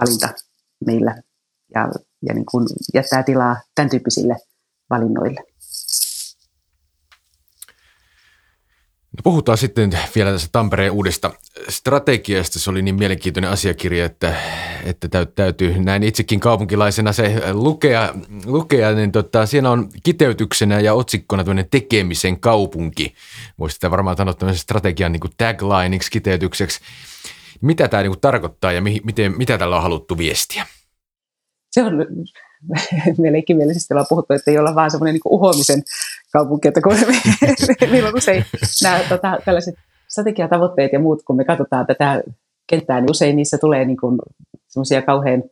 valinta 0.00 0.28
meillä 0.86 1.22
ja, 1.74 1.88
ja 2.28 2.34
niin 2.34 2.46
kuin 2.46 2.66
jättää 2.94 3.22
tilaa 3.22 3.56
tämän 3.74 3.90
tyyppisille 3.90 4.36
valinnoille. 4.90 5.53
No 9.16 9.20
puhutaan 9.24 9.58
sitten 9.58 9.90
vielä 10.14 10.32
tässä 10.32 10.48
Tampereen 10.52 10.92
uudesta 10.92 11.30
strategiasta. 11.68 12.58
Se 12.58 12.70
oli 12.70 12.82
niin 12.82 12.94
mielenkiintoinen 12.94 13.50
asiakirja, 13.50 14.04
että, 14.04 14.36
että 14.84 15.08
täytyy 15.34 15.78
näin 15.78 16.02
itsekin 16.02 16.40
kaupunkilaisena 16.40 17.12
se 17.12 17.52
lukea. 17.52 18.14
lukea 18.46 18.92
niin 18.92 19.12
tota, 19.12 19.46
siinä 19.46 19.70
on 19.70 19.88
kiteytyksenä 20.02 20.80
ja 20.80 20.94
otsikkona 20.94 21.44
tekemisen 21.70 22.40
kaupunki. 22.40 23.14
Voisi 23.58 23.74
sitä 23.74 23.90
varmaan 23.90 24.16
sanoa 24.16 24.34
tämmöisen 24.34 24.62
strategian 24.62 25.12
niin 25.12 25.20
taglineiksi, 25.36 26.10
kiteytykseksi. 26.10 26.80
Mitä 27.60 27.88
tämä 27.88 28.02
niin 28.02 28.20
tarkoittaa 28.20 28.72
ja 28.72 28.80
mi, 28.80 29.00
miten, 29.04 29.38
mitä 29.38 29.58
tällä 29.58 29.76
on 29.76 29.82
haluttu 29.82 30.18
viestiä? 30.18 30.66
Se 31.70 31.82
on 31.82 31.92
me 33.18 33.32
leikkimielisesti 33.32 33.94
ollaan 33.94 34.06
puhuttu, 34.08 34.34
että 34.34 34.50
ei 34.50 34.58
olla 34.58 34.74
vaan 34.74 34.90
semmoinen 34.90 35.14
niin 35.14 35.22
uhoamisen 35.24 35.82
kaupunki, 36.34 36.68
että 36.68 36.80
kun 36.80 36.96
me, 37.80 37.86
meillä 37.90 38.08
on 38.08 38.16
usein 38.16 38.44
nämä 38.82 39.00
tota, 39.08 39.38
tällaiset 39.44 39.74
strategiatavoitteet 40.08 40.92
ja 40.92 41.00
muut, 41.00 41.22
kun 41.26 41.36
me 41.36 41.44
katsotaan 41.44 41.86
tätä 41.86 42.22
kenttää, 42.66 43.00
niin 43.00 43.10
usein 43.10 43.36
niissä 43.36 43.58
tulee 43.58 43.84
niin 43.84 43.98
semmoisia 44.68 45.02
kauhean 45.02 45.42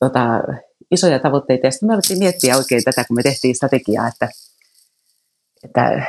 tota, 0.00 0.42
isoja 0.90 1.18
tavoitteita. 1.18 1.66
Ja 1.66 1.70
sitten 1.70 1.86
me 1.86 1.94
alettiin 1.94 2.18
miettiä 2.18 2.56
oikein 2.56 2.84
tätä, 2.84 3.04
kun 3.08 3.16
me 3.16 3.22
tehtiin 3.22 3.54
strategiaa, 3.54 4.08
että, 4.08 4.28
että 5.64 6.06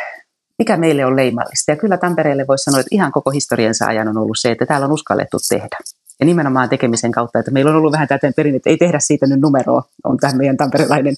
mikä 0.60 0.78
meille 0.78 1.06
on 1.06 1.16
leimallista. 1.16 1.72
Ja 1.72 1.78
kyllä 1.78 1.98
Tampereelle 1.98 2.48
voisi 2.48 2.64
sanoa, 2.64 2.80
että 2.80 2.96
ihan 2.96 3.12
koko 3.12 3.32
historiansa 3.32 3.86
ajan 3.86 4.08
on 4.08 4.18
ollut 4.18 4.38
se, 4.40 4.52
että 4.52 4.66
täällä 4.66 4.86
on 4.86 4.92
uskallettu 4.92 5.38
tehdä. 5.50 5.78
Ja 6.20 6.26
nimenomaan 6.26 6.70
tekemisen 6.70 7.12
kautta, 7.12 7.40
että 7.40 7.52
meillä 7.52 7.72
on 7.72 7.78
ollut 7.78 7.92
vähän 7.92 8.08
tätä 8.08 8.32
perinne, 8.36 8.58
että 8.58 8.70
ei 8.70 8.78
tehdä 8.78 9.00
siitä 9.00 9.28
nyt 9.28 9.40
numeroa, 9.40 9.84
on 10.04 10.18
tämä 10.18 10.34
meidän 10.34 10.58
tamperelainen 10.58 11.16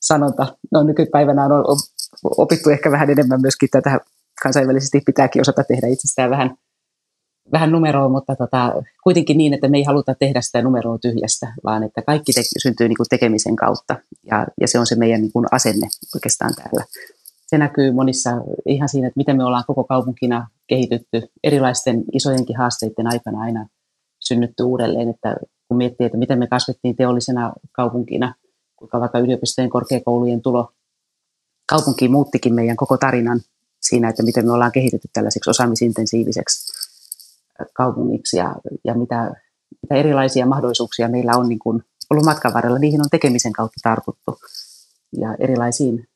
sanonta. 0.00 0.56
No 0.72 0.82
nykypäivänä 0.82 1.44
on, 1.44 1.52
on 1.52 1.76
opittu 2.24 2.70
ehkä 2.70 2.90
vähän 2.90 3.10
enemmän 3.10 3.40
myöskin 3.40 3.68
tätä 3.72 4.00
kansainvälisesti 4.42 5.00
pitääkin 5.06 5.40
osata 5.40 5.64
tehdä 5.64 5.86
itsestään 5.86 6.30
vähän, 6.30 6.56
vähän 7.52 7.72
numeroa, 7.72 8.08
mutta 8.08 8.36
tota, 8.36 8.82
kuitenkin 9.04 9.38
niin, 9.38 9.54
että 9.54 9.68
me 9.68 9.76
ei 9.76 9.84
haluta 9.84 10.14
tehdä 10.14 10.40
sitä 10.40 10.62
numeroa 10.62 10.98
tyhjästä, 10.98 11.52
vaan 11.64 11.82
että 11.82 12.02
kaikki 12.02 12.32
te- 12.32 12.42
syntyy 12.62 12.88
niin 12.88 12.96
kuin 12.96 13.06
tekemisen 13.10 13.56
kautta 13.56 13.96
ja, 14.26 14.46
ja 14.60 14.68
se 14.68 14.78
on 14.78 14.86
se 14.86 14.94
meidän 14.94 15.20
niin 15.20 15.32
kuin 15.32 15.46
asenne 15.52 15.88
oikeastaan 16.14 16.54
täällä. 16.54 16.84
Se 17.46 17.58
näkyy 17.58 17.92
monissa 17.92 18.30
ihan 18.66 18.88
siinä, 18.88 19.06
että 19.06 19.18
miten 19.18 19.36
me 19.36 19.44
ollaan 19.44 19.64
koko 19.66 19.84
kaupunkina 19.84 20.48
kehitytty 20.66 21.22
erilaisten 21.44 22.04
isojenkin 22.12 22.56
haasteiden 22.56 23.06
aikana 23.06 23.40
aina 23.40 23.66
synnytty 24.20 24.62
uudelleen, 24.62 25.08
että 25.08 25.36
kun 25.68 25.76
miettii, 25.76 26.04
että 26.04 26.18
miten 26.18 26.38
me 26.38 26.46
kasvettiin 26.46 26.96
teollisena 26.96 27.52
kaupunkina, 27.72 28.34
kuinka 28.76 29.00
vaikka 29.00 29.18
yliopistojen 29.18 29.70
korkeakoulujen 29.70 30.42
tulo 30.42 30.72
kaupunkiin 31.70 32.12
muuttikin 32.12 32.54
meidän 32.54 32.76
koko 32.76 32.96
tarinan 32.96 33.40
siinä, 33.80 34.08
että 34.08 34.22
miten 34.22 34.46
me 34.46 34.52
ollaan 34.52 34.72
kehitetty 34.72 35.08
tällaiseksi 35.12 35.50
osaamisintensiiviseksi 35.50 36.72
kaupungiksi 37.74 38.36
ja, 38.36 38.54
ja 38.84 38.94
mitä, 38.94 39.32
mitä 39.82 39.94
erilaisia 39.94 40.46
mahdollisuuksia 40.46 41.08
meillä 41.08 41.32
on 41.36 41.48
niin 41.48 41.58
kuin 41.58 41.82
ollut 42.10 42.24
matkan 42.24 42.54
varrella. 42.54 42.78
Niihin 42.78 43.00
on 43.00 43.10
tekemisen 43.10 43.52
kautta 43.52 43.80
tartuttu 43.82 44.38
ja 45.16 45.34
erilaisiin 45.38 46.08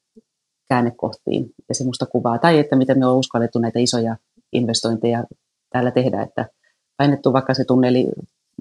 käännekohtiin 0.69 1.51
ja 1.69 1.85
musta 1.85 2.07
kuvaa. 2.07 2.39
Tai 2.39 2.59
että 2.59 2.77
miten 2.77 2.99
me 2.99 3.07
on 3.07 3.17
uskallettu 3.17 3.59
näitä 3.59 3.79
isoja 3.79 4.17
investointeja 4.53 5.25
täällä 5.71 5.91
tehdä, 5.91 6.23
että 6.23 6.47
painettu 6.97 7.33
vaikka 7.33 7.55
se 7.55 7.65
tunneli 7.65 8.07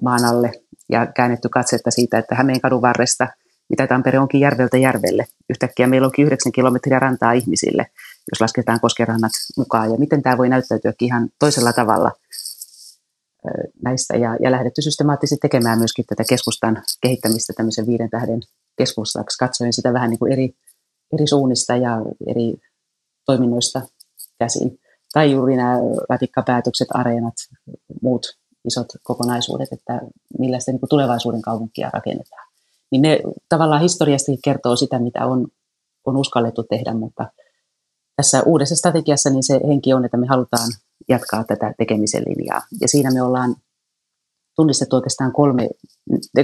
maan 0.02 0.24
alle 0.24 0.52
ja 0.92 1.06
käännetty 1.06 1.48
katsetta 1.48 1.90
siitä, 1.90 2.18
että 2.18 2.34
Hämeen 2.34 2.60
kadun 2.60 2.82
varresta, 2.82 3.28
mitä 3.68 3.86
Tampere 3.86 4.18
onkin 4.18 4.40
järveltä 4.40 4.76
järvelle. 4.78 5.24
Yhtäkkiä 5.50 5.86
meillä 5.86 6.06
onkin 6.06 6.26
9 6.26 6.52
kilometriä 6.52 6.98
rantaa 6.98 7.32
ihmisille, 7.32 7.86
jos 8.32 8.40
lasketaan 8.40 8.80
koskerannat 8.80 9.32
mukaan. 9.56 9.90
Ja 9.90 9.98
miten 9.98 10.22
tämä 10.22 10.38
voi 10.38 10.48
näyttäytyäkin 10.48 11.06
ihan 11.06 11.28
toisella 11.38 11.72
tavalla 11.72 12.12
näistä. 13.84 14.16
Ja, 14.16 14.36
ja 14.40 14.50
lähdetty 14.50 14.82
systemaattisesti 14.82 15.40
tekemään 15.40 15.78
myöskin 15.78 16.04
tätä 16.08 16.24
keskustan 16.28 16.82
kehittämistä 17.00 17.52
tämmöisen 17.56 17.86
viiden 17.86 18.10
tähden 18.10 18.40
keskustaksi. 18.78 19.38
Katsoin 19.38 19.72
sitä 19.72 19.92
vähän 19.92 20.10
niin 20.10 20.18
kuin 20.18 20.32
eri, 20.32 20.54
eri 21.12 21.26
suunnista 21.26 21.76
ja 21.76 22.02
eri 22.26 22.54
toiminnoista 23.26 23.82
käsin. 24.38 24.78
Tai 25.12 25.32
juuri 25.32 25.56
nämä 25.56 25.78
ratikkapäätökset, 26.08 26.88
areenat, 26.90 27.34
muut 28.02 28.38
isot 28.64 28.86
kokonaisuudet, 29.02 29.68
että 29.72 30.00
millä 30.38 30.60
sitä 30.60 30.72
niin 30.72 30.80
tulevaisuuden 30.90 31.42
kaupunkia 31.42 31.90
rakennetaan. 31.92 32.43
Niin 32.94 33.02
ne 33.02 33.18
tavallaan 33.48 33.82
historiasta 33.82 34.32
kertoo 34.44 34.76
sitä, 34.76 34.98
mitä 34.98 35.26
on, 35.26 35.46
on 36.04 36.16
uskallettu 36.16 36.62
tehdä, 36.62 36.94
mutta 36.94 37.30
tässä 38.16 38.42
uudessa 38.42 38.76
strategiassa 38.76 39.30
niin 39.30 39.42
se 39.42 39.60
henki 39.68 39.92
on, 39.92 40.04
että 40.04 40.16
me 40.16 40.26
halutaan 40.26 40.68
jatkaa 41.08 41.44
tätä 41.44 41.74
tekemisen 41.78 42.22
linjaa. 42.26 42.62
Ja 42.80 42.88
siinä 42.88 43.10
me 43.10 43.22
ollaan 43.22 43.56
tunnistettu 44.56 44.96
oikeastaan 44.96 45.32
kolme, 45.32 45.68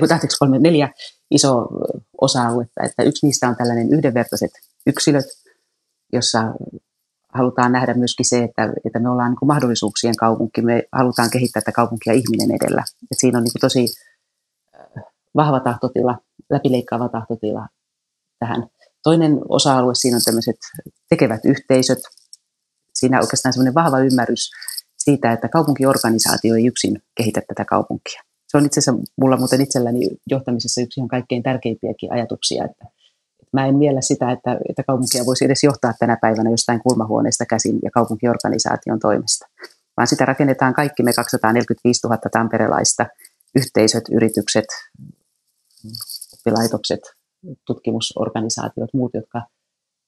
tähtäksi 0.09 0.39
kolme, 0.39 0.59
neljä 0.59 0.93
iso 1.31 1.69
osa-aluetta, 2.21 2.83
että 2.85 3.03
yksi 3.03 3.27
niistä 3.27 3.49
on 3.49 3.57
tällainen 3.57 3.93
yhdenvertaiset 3.93 4.51
yksilöt, 4.87 5.27
jossa 6.13 6.55
halutaan 7.35 7.73
nähdä 7.73 7.95
myöskin 7.95 8.27
se, 8.27 8.45
että, 8.45 8.73
että 8.85 8.99
me 8.99 9.11
ollaan 9.11 9.31
niin 9.31 9.49
mahdollisuuksien 9.49 10.17
kaupunki. 10.17 10.63
Me 10.63 10.83
halutaan 10.93 11.31
kehittää 11.31 11.63
tätä 11.63 11.73
kaupunkia 11.73 12.13
ihminen 12.13 12.57
edellä. 12.63 12.85
Et 13.03 13.19
siinä 13.19 13.39
on 13.39 13.45
niin 13.45 13.53
tosi 13.61 13.87
äh, 14.75 15.05
vahva 15.37 15.61
tahtotila, 15.61 16.19
läpileikkaava 16.51 17.09
tahtotila 17.09 17.69
tähän. 18.39 18.67
Toinen 19.03 19.39
osa-alue 19.49 19.95
siinä 19.95 20.17
on 20.17 20.23
tämmöiset 20.25 20.57
tekevät 21.09 21.41
yhteisöt. 21.45 21.99
Siinä 22.95 23.17
on 23.17 23.23
oikeastaan 23.23 23.53
semmoinen 23.53 23.75
vahva 23.75 23.99
ymmärrys 23.99 24.51
siitä, 24.99 25.33
että 25.33 25.49
kaupunkiorganisaatio 25.49 26.55
ei 26.55 26.67
yksin 26.67 27.03
kehitä 27.15 27.43
tätä 27.49 27.65
kaupunkia. 27.65 28.23
Se 28.49 28.57
on 28.57 28.67
itse 28.67 28.81
asiassa 28.81 29.03
mulla 29.17 29.37
muuten 29.37 29.61
itselläni 29.61 30.11
johtamisessa 30.31 30.81
yksi 30.81 31.01
ihan 31.01 31.09
kaikkein 31.09 31.43
tärkeimpiäkin 31.43 32.13
ajatuksia, 32.13 32.65
että 32.65 32.85
mä 33.53 33.67
en 33.67 33.77
miellä 33.77 34.01
sitä, 34.01 34.33
että, 34.33 34.59
että 34.69 34.83
kaupunkia 34.83 35.27
voisi 35.27 35.45
edes 35.45 35.65
johtaa 35.65 35.93
tänä 35.99 36.17
päivänä 36.21 36.51
jostain 36.51 36.81
kulmahuoneesta 36.81 37.47
käsin 37.47 37.79
ja 37.83 37.91
kaupunkiorganisaation 37.91 39.01
toimesta, 39.01 39.47
vaan 39.97 40.07
sitä 40.07 40.25
rakennetaan 40.25 40.75
kaikki 40.75 41.03
me 41.03 41.13
245 41.13 42.07
000 42.07 42.19
tamperelaista, 42.33 43.07
yhteisöt, 43.57 44.05
yritykset, 44.13 44.67
oppilaitokset, 46.41 47.01
tutkimusorganisaatiot, 47.67 48.95
muut, 48.95 49.15
jotka 49.15 49.43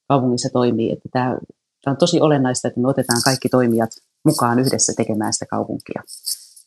kaupungissa 0.07 0.49
toimii. 0.53 0.91
Että 0.91 1.09
tämä, 1.11 1.37
tämä 1.83 1.91
on 1.91 1.97
tosi 1.97 2.21
olennaista, 2.21 2.67
että 2.67 2.79
me 2.79 2.87
otetaan 2.87 3.21
kaikki 3.25 3.49
toimijat 3.49 3.89
mukaan 4.25 4.59
yhdessä 4.59 4.93
tekemään 4.97 5.33
sitä 5.33 5.45
kaupunkia. 5.45 6.01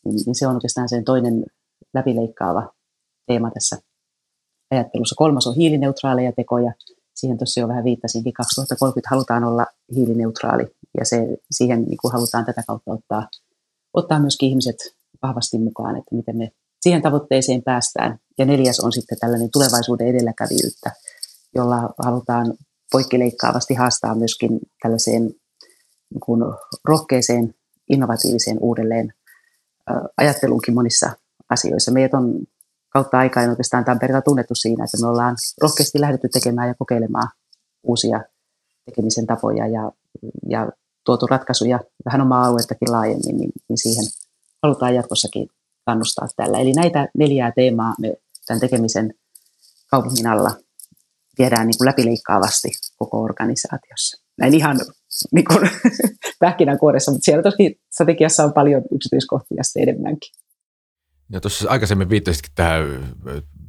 Niin, 0.05 0.19
niin 0.25 0.35
se 0.35 0.47
on 0.47 0.55
oikeastaan 0.55 0.89
sen 0.89 1.03
toinen 1.03 1.45
läpileikkaava 1.93 2.73
teema 3.27 3.51
tässä 3.51 3.77
ajattelussa. 4.71 5.15
Kolmas 5.17 5.47
on 5.47 5.55
hiilineutraaleja 5.55 6.31
tekoja. 6.31 6.73
Siihen 7.15 7.37
tuossa 7.37 7.59
jo 7.59 7.67
vähän 7.67 7.83
viittasinkin. 7.83 8.33
2030 8.33 9.09
halutaan 9.09 9.43
olla 9.43 9.65
hiilineutraali 9.95 10.63
ja 10.97 11.05
se, 11.05 11.37
siihen 11.51 11.81
niin 11.83 11.97
kuin 12.01 12.11
halutaan 12.11 12.45
tätä 12.45 12.63
kautta 12.67 12.91
ottaa, 12.91 13.27
ottaa 13.93 14.19
myöskin 14.19 14.49
ihmiset 14.49 14.75
vahvasti 15.21 15.59
mukaan, 15.59 15.95
että 15.95 16.15
miten 16.15 16.37
me 16.37 16.51
siihen 16.81 17.01
tavoitteeseen 17.01 17.63
päästään. 17.63 18.19
Ja 18.37 18.45
neljäs 18.45 18.79
on 18.79 18.91
sitten 18.91 19.19
tällainen 19.19 19.51
tulevaisuuden 19.51 20.07
edelläkävijyyttä, 20.07 20.91
jolla 21.55 21.93
halutaan 22.03 22.53
poikkileikkaavasti 22.91 23.73
haastaa 23.73 24.15
myöskin 24.15 24.59
tällaiseen 24.81 25.23
niin 26.09 26.21
kuin 26.25 26.41
rohkeeseen, 26.83 27.55
innovatiiviseen 27.89 28.57
uudelleen 28.59 29.13
ajatteluunkin 30.17 30.73
monissa 30.73 31.11
asioissa. 31.49 31.91
Meidät 31.91 32.13
on 32.13 32.39
kautta 32.89 33.17
aikaa 33.17 33.43
oikeastaan 33.43 33.85
Tampereella 33.85 34.21
tunnettu 34.21 34.55
siinä, 34.55 34.83
että 34.83 34.97
me 35.01 35.07
ollaan 35.07 35.35
rohkeasti 35.61 36.01
lähdetty 36.01 36.29
tekemään 36.29 36.67
ja 36.67 36.75
kokeilemaan 36.79 37.29
uusia 37.83 38.21
tekemisen 38.85 39.27
tapoja 39.27 39.67
ja, 39.67 39.91
ja 40.49 40.71
tuotu 41.03 41.27
ratkaisuja 41.27 41.79
vähän 42.05 42.21
omaa 42.21 42.45
aluettakin 42.45 42.91
laajemmin, 42.91 43.37
niin, 43.37 43.51
niin 43.69 43.77
siihen 43.77 44.05
halutaan 44.63 44.95
jatkossakin 44.95 45.49
kannustaa 45.85 46.27
tällä. 46.35 46.59
Eli 46.59 46.73
näitä 46.73 47.07
neljää 47.17 47.51
teemaa 47.51 47.95
me 47.99 48.13
tämän 48.47 48.61
tekemisen 48.61 49.13
kaupungin 49.91 50.27
alla 50.27 50.55
viedään 51.37 51.67
niin 51.67 51.77
kuin 51.77 51.87
läpileikkaavasti 51.87 52.69
koko 52.95 53.21
organisaatiossa. 53.21 54.23
Näin 54.37 54.53
ihan 54.53 54.79
niin 55.31 55.45
kuin 55.45 55.69
pähkinänkuoressa, 56.39 57.11
mutta 57.11 57.25
siellä 57.25 57.43
tosi 57.43 57.81
strategiassa 57.93 58.43
on 58.43 58.53
paljon 58.53 58.81
yksityiskohtia 58.95 59.63
sitten 59.63 59.83
enemmänkin. 59.83 60.31
Ja 61.29 61.41
tuossa 61.41 61.69
aikaisemmin 61.69 62.09
viittasitkin 62.09 62.51
tähän, 62.55 63.15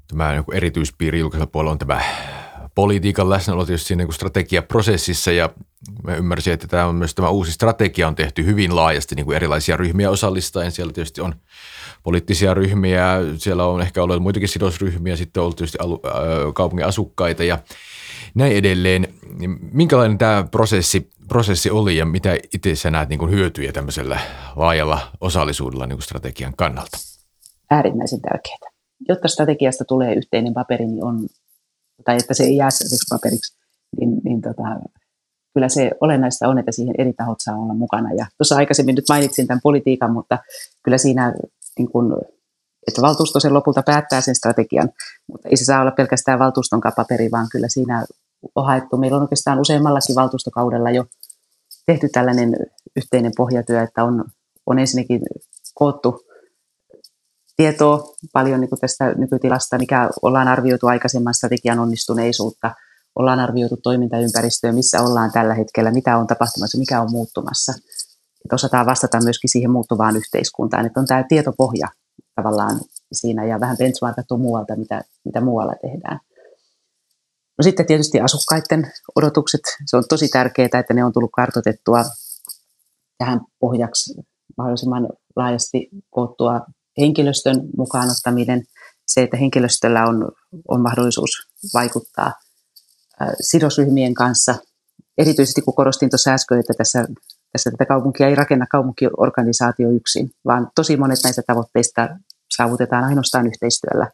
tämä 0.08 0.32
niin 0.32 0.44
erityispiiri 0.52 1.18
julkisella 1.18 1.46
puolella 1.46 1.72
on 1.72 1.78
tämä 1.78 2.00
politiikan 2.74 3.30
läsnäolo 3.30 3.66
tietysti 3.66 3.88
siinä 3.88 4.04
niin 4.04 4.12
strategiaprosessissa 4.12 5.32
ja 5.32 5.50
mä 6.02 6.16
ymmärsin, 6.16 6.52
että 6.52 6.66
tämä 6.66 6.86
on 6.86 6.94
myös 6.94 7.14
tämä 7.14 7.28
uusi 7.28 7.52
strategia 7.52 8.08
on 8.08 8.14
tehty 8.14 8.44
hyvin 8.44 8.76
laajasti 8.76 9.14
niin 9.14 9.26
kuin 9.26 9.36
erilaisia 9.36 9.76
ryhmiä 9.76 10.10
osallistaen. 10.10 10.72
Siellä 10.72 10.92
tietysti 10.92 11.20
on 11.20 11.34
poliittisia 12.02 12.54
ryhmiä, 12.54 13.18
siellä 13.36 13.66
on 13.66 13.80
ehkä 13.80 14.02
ollut 14.02 14.22
muitakin 14.22 14.48
sidosryhmiä, 14.48 15.16
sitten 15.16 15.42
on 15.42 15.54
tietysti 15.54 15.78
alu, 15.80 16.00
äh, 16.06 16.12
kaupungin 16.54 16.86
asukkaita 16.86 17.44
ja 17.44 17.58
näin 18.34 18.56
edelleen. 18.56 19.08
Minkälainen 19.72 20.18
tämä 20.18 20.44
prosessi, 20.50 21.10
prosessi 21.28 21.70
oli 21.70 21.96
ja 21.96 22.06
mitä 22.06 22.38
itse 22.54 22.74
sä 22.74 22.90
näet 22.90 23.08
niin 23.08 23.18
kuin 23.18 23.30
hyötyjä 23.30 23.72
tämmöisellä 23.72 24.20
laajalla 24.56 25.00
osallisuudella 25.20 25.86
niin 25.86 25.96
kuin 25.96 26.04
strategian 26.04 26.54
kannalta? 26.56 26.98
äärimmäisen 27.70 28.20
tärkeää. 28.20 28.70
Jotta 29.08 29.28
strategiasta 29.28 29.84
tulee 29.84 30.14
yhteinen 30.14 30.54
paperi, 30.54 30.86
niin 30.86 31.04
on, 31.04 31.26
tai 32.04 32.16
että 32.16 32.34
se 32.34 32.44
ei 32.44 32.56
jää 32.56 32.70
sellaiseksi 32.70 33.06
paperiksi, 33.10 33.58
niin, 34.00 34.10
niin 34.24 34.40
tota, 34.40 34.62
kyllä 35.54 35.68
se 35.68 35.90
olennaista 36.00 36.48
on, 36.48 36.58
että 36.58 36.72
siihen 36.72 36.94
eri 36.98 37.12
tahot 37.12 37.38
saa 37.40 37.56
olla 37.56 37.74
mukana. 37.74 38.12
Ja 38.12 38.26
tuossa 38.38 38.56
aikaisemmin 38.56 38.94
nyt 38.94 39.04
mainitsin 39.08 39.46
tämän 39.46 39.60
politiikan, 39.62 40.12
mutta 40.12 40.38
kyllä 40.82 40.98
siinä, 40.98 41.34
niin 41.78 41.90
kun, 41.90 42.20
että 42.86 43.02
valtuusto 43.02 43.40
sen 43.40 43.54
lopulta 43.54 43.82
päättää 43.82 44.20
sen 44.20 44.34
strategian, 44.34 44.90
mutta 45.32 45.48
ei 45.48 45.56
se 45.56 45.64
saa 45.64 45.80
olla 45.80 45.90
pelkästään 45.90 46.38
valtuuston 46.38 46.80
paperi, 46.96 47.30
vaan 47.30 47.46
kyllä 47.52 47.68
siinä 47.68 48.06
on 48.54 48.66
haettu. 48.66 48.96
Meillä 48.96 49.16
on 49.16 49.22
oikeastaan 49.22 49.60
useammallakin 49.60 50.14
valtuustokaudella 50.16 50.90
jo 50.90 51.04
tehty 51.86 52.08
tällainen 52.08 52.56
yhteinen 52.96 53.32
pohjatyö, 53.36 53.82
että 53.82 54.04
on, 54.04 54.24
on 54.66 54.78
ensinnäkin 54.78 55.20
koottu 55.74 56.20
tietoa 57.56 58.14
paljon 58.32 58.60
niin 58.60 58.68
kuin 58.68 58.80
tästä 58.80 59.12
nykytilasta, 59.12 59.78
mikä 59.78 60.10
ollaan 60.22 60.48
arvioitu 60.48 60.86
aikaisemman 60.86 61.34
strategian 61.34 61.78
onnistuneisuutta, 61.78 62.70
ollaan 63.16 63.40
arvioitu 63.40 63.76
toimintaympäristöä, 63.76 64.72
missä 64.72 65.02
ollaan 65.02 65.32
tällä 65.32 65.54
hetkellä, 65.54 65.90
mitä 65.90 66.16
on 66.16 66.26
tapahtumassa, 66.26 66.78
mikä 66.78 67.00
on 67.00 67.10
muuttumassa. 67.10 67.72
Että 68.48 68.54
osataan 68.54 68.86
vastata 68.86 69.20
myöskin 69.24 69.50
siihen 69.50 69.70
muuttuvaan 69.70 70.16
yhteiskuntaan, 70.16 70.86
että 70.86 71.00
on 71.00 71.06
tämä 71.06 71.24
tietopohja 71.28 71.88
tavallaan 72.34 72.80
siinä 73.12 73.44
ja 73.44 73.60
vähän 73.60 73.76
benchmarkattu 73.76 74.38
muualta, 74.38 74.76
mitä, 74.76 75.00
mitä 75.24 75.40
muualla 75.40 75.72
tehdään. 75.82 76.20
No 77.58 77.62
sitten 77.62 77.86
tietysti 77.86 78.20
asukkaiden 78.20 78.92
odotukset. 79.16 79.60
Se 79.86 79.96
on 79.96 80.04
tosi 80.08 80.28
tärkeää, 80.28 80.80
että 80.80 80.94
ne 80.94 81.04
on 81.04 81.12
tullut 81.12 81.30
kartotettua 81.36 82.04
tähän 83.18 83.40
pohjaksi 83.60 84.14
mahdollisimman 84.56 85.08
laajasti 85.36 85.88
koottua 86.10 86.60
henkilöstön 86.98 87.60
mukaan 87.76 88.10
ottaminen, 88.10 88.62
se, 89.06 89.22
että 89.22 89.36
henkilöstöllä 89.36 90.04
on, 90.04 90.32
on 90.68 90.82
mahdollisuus 90.82 91.30
vaikuttaa 91.74 92.32
sidosryhmien 93.40 94.14
kanssa. 94.14 94.54
Erityisesti 95.18 95.60
kun 95.60 95.74
korostin 95.74 96.10
tuossa 96.10 96.30
äsken, 96.30 96.60
että 96.60 96.72
tässä, 96.78 97.06
tässä 97.52 97.70
tätä 97.70 97.86
kaupunkia 97.86 98.28
ei 98.28 98.34
rakenna 98.34 98.66
kaupunkiorganisaatio 98.66 99.90
yksin, 99.90 100.30
vaan 100.44 100.70
tosi 100.74 100.96
monet 100.96 101.18
näistä 101.24 101.42
tavoitteista 101.46 102.08
saavutetaan 102.56 103.04
ainoastaan 103.04 103.46
yhteistyöllä 103.46 104.10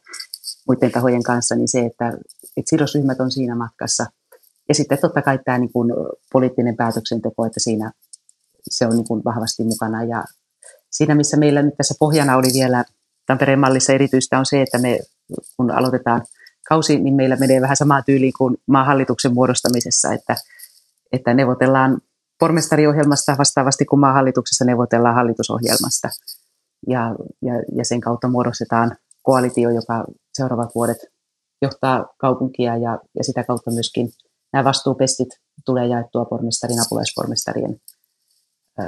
muiden 0.67 0.91
tahojen 0.91 1.23
kanssa, 1.23 1.55
niin 1.55 1.67
se, 1.67 1.79
että, 1.79 2.07
että 2.57 2.69
sidosryhmät 2.69 3.19
on 3.19 3.31
siinä 3.31 3.55
matkassa. 3.55 4.05
Ja 4.69 4.75
sitten 4.75 4.97
totta 5.01 5.21
kai 5.21 5.39
tämä 5.45 5.57
niin 5.57 5.71
kuin 5.71 5.93
poliittinen 6.31 6.75
päätöksenteko, 6.75 7.45
että 7.45 7.59
siinä 7.59 7.91
se 8.69 8.87
on 8.87 8.95
niin 8.95 9.07
kuin 9.07 9.21
vahvasti 9.25 9.63
mukana. 9.63 10.03
Ja 10.03 10.23
siinä, 10.91 11.15
missä 11.15 11.37
meillä 11.37 11.61
nyt 11.61 11.77
tässä 11.77 11.95
pohjana 11.99 12.37
oli 12.37 12.47
vielä 12.53 12.85
Tampereen 13.25 13.59
mallissa 13.59 13.93
erityistä 13.93 14.39
on 14.39 14.45
se, 14.45 14.61
että 14.61 14.77
me 14.77 14.99
kun 15.57 15.71
aloitetaan 15.71 16.21
kausi, 16.69 16.99
niin 16.99 17.13
meillä 17.13 17.35
menee 17.35 17.61
vähän 17.61 17.77
samaa 17.77 18.01
tyyliin 18.01 18.33
kuin 18.37 18.57
maahallituksen 18.67 19.33
muodostamisessa, 19.33 20.13
että, 20.13 20.35
että 21.11 21.33
neuvotellaan 21.33 22.01
pormestariohjelmasta 22.39 23.35
vastaavasti 23.37 23.85
kuin 23.85 23.99
maahallituksessa 23.99 24.65
neuvotellaan 24.65 25.15
hallitusohjelmasta. 25.15 26.09
Ja, 26.87 27.15
ja, 27.41 27.53
ja 27.77 27.85
sen 27.85 28.01
kautta 28.01 28.27
muodostetaan 28.27 28.97
koalitio, 29.21 29.69
joka 29.69 30.05
seuraavat 30.33 30.75
vuodet 30.75 30.97
johtaa 31.61 32.05
kaupunkia 32.17 32.77
ja, 32.77 32.99
ja 33.17 33.23
sitä 33.23 33.43
kautta 33.43 33.71
myöskin 33.71 34.09
nämä 34.53 34.63
vastuupestit 34.63 35.29
tulee 35.65 35.87
jaettua 35.87 36.25
pormestarin, 36.25 36.81
apulaispormestarien 36.81 37.81
ö, 38.79 38.83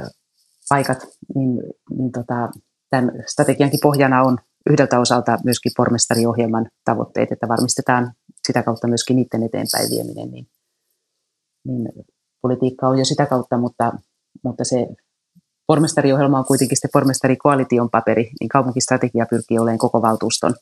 paikat, 0.70 0.98
niin, 1.36 1.50
niin 1.98 2.12
tota, 2.12 2.50
tämän 2.90 3.12
strategiankin 3.28 3.80
pohjana 3.82 4.24
on 4.24 4.38
yhdeltä 4.70 5.00
osalta 5.00 5.38
myöskin 5.44 5.72
pormestariohjelman 5.78 6.70
tavoitteet, 6.86 7.32
että 7.32 7.48
varmistetaan 7.48 8.14
sitä 8.48 8.64
kautta 8.64 8.88
myöskin 8.88 9.16
niiden 9.16 9.44
eteenpäin 9.44 9.90
vieminen. 9.90 10.32
Niin, 10.32 10.48
niin 11.66 11.92
politiikka 12.42 12.88
on 12.88 13.00
jo 13.00 13.06
sitä 13.06 13.26
kautta, 13.26 13.58
mutta, 13.58 13.94
mutta 14.44 14.64
se 14.64 14.88
pormestariohjelma 15.68 16.40
on 16.40 16.46
kuitenkin 16.46 16.78
sitten 16.78 16.90
pormestarikoalition 16.94 17.90
paperi, 17.90 18.32
niin 18.40 18.50
kaupunkistrategia 18.50 19.26
pyrkii 19.30 19.60
olemaan 19.60 19.78
koko 19.78 20.02
valtuuston 20.02 20.56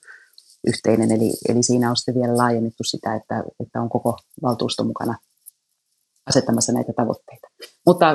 yhteinen, 0.68 1.12
eli, 1.12 1.34
eli 1.50 1.64
siinä 1.64 1.90
on 1.90 1.98
sitten 1.98 2.16
vielä 2.16 2.38
laajennettu 2.38 2.84
sitä, 2.84 3.16
että, 3.16 3.44
että 3.60 3.82
on 3.82 3.90
koko 3.90 4.18
valtuusto 4.42 4.84
mukana 4.84 5.18
asettamassa 6.30 6.74
näitä 6.74 6.94
tavoitteita. 6.94 7.48
Mutta 7.86 8.06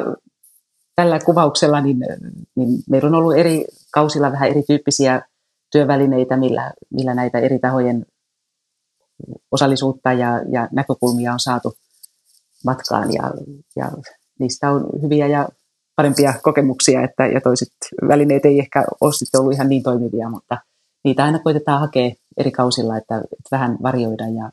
tällä 0.96 1.18
kuvauksella 1.18 1.80
niin, 1.80 1.98
niin 2.56 2.68
meillä 2.90 3.06
on 3.06 3.14
ollut 3.14 3.36
eri 3.36 3.64
kausilla 3.92 4.32
vähän 4.32 4.48
erityyppisiä 4.48 5.22
työvälineitä, 5.72 6.36
millä, 6.36 6.72
millä 6.90 7.14
näitä 7.14 7.38
eri 7.38 7.58
tahojen 7.58 8.06
osallisuutta 9.50 10.12
ja, 10.12 10.42
ja 10.52 10.68
näkökulmia 10.72 11.32
on 11.32 11.40
saatu 11.40 11.74
matkaan 12.64 13.12
ja, 13.12 13.22
ja 13.76 13.90
niistä 14.38 14.70
on 14.70 14.86
hyviä 15.02 15.26
ja 15.26 15.48
parempia 15.96 16.34
kokemuksia, 16.42 17.04
että, 17.04 17.26
ja 17.26 17.40
toiset 17.40 17.68
välineet 18.08 18.44
ei 18.44 18.58
ehkä 18.58 18.84
ole 19.00 19.12
sitten 19.12 19.40
ollut 19.40 19.54
ihan 19.54 19.68
niin 19.68 19.82
toimivia, 19.82 20.30
mutta 20.30 20.58
niitä 21.04 21.24
aina 21.24 21.38
koitetaan 21.38 21.80
hakea 21.80 22.10
eri 22.36 22.50
kausilla, 22.50 22.96
että, 22.96 23.18
että 23.18 23.48
vähän 23.50 23.78
varjoida 23.82 24.24
ja, 24.24 24.50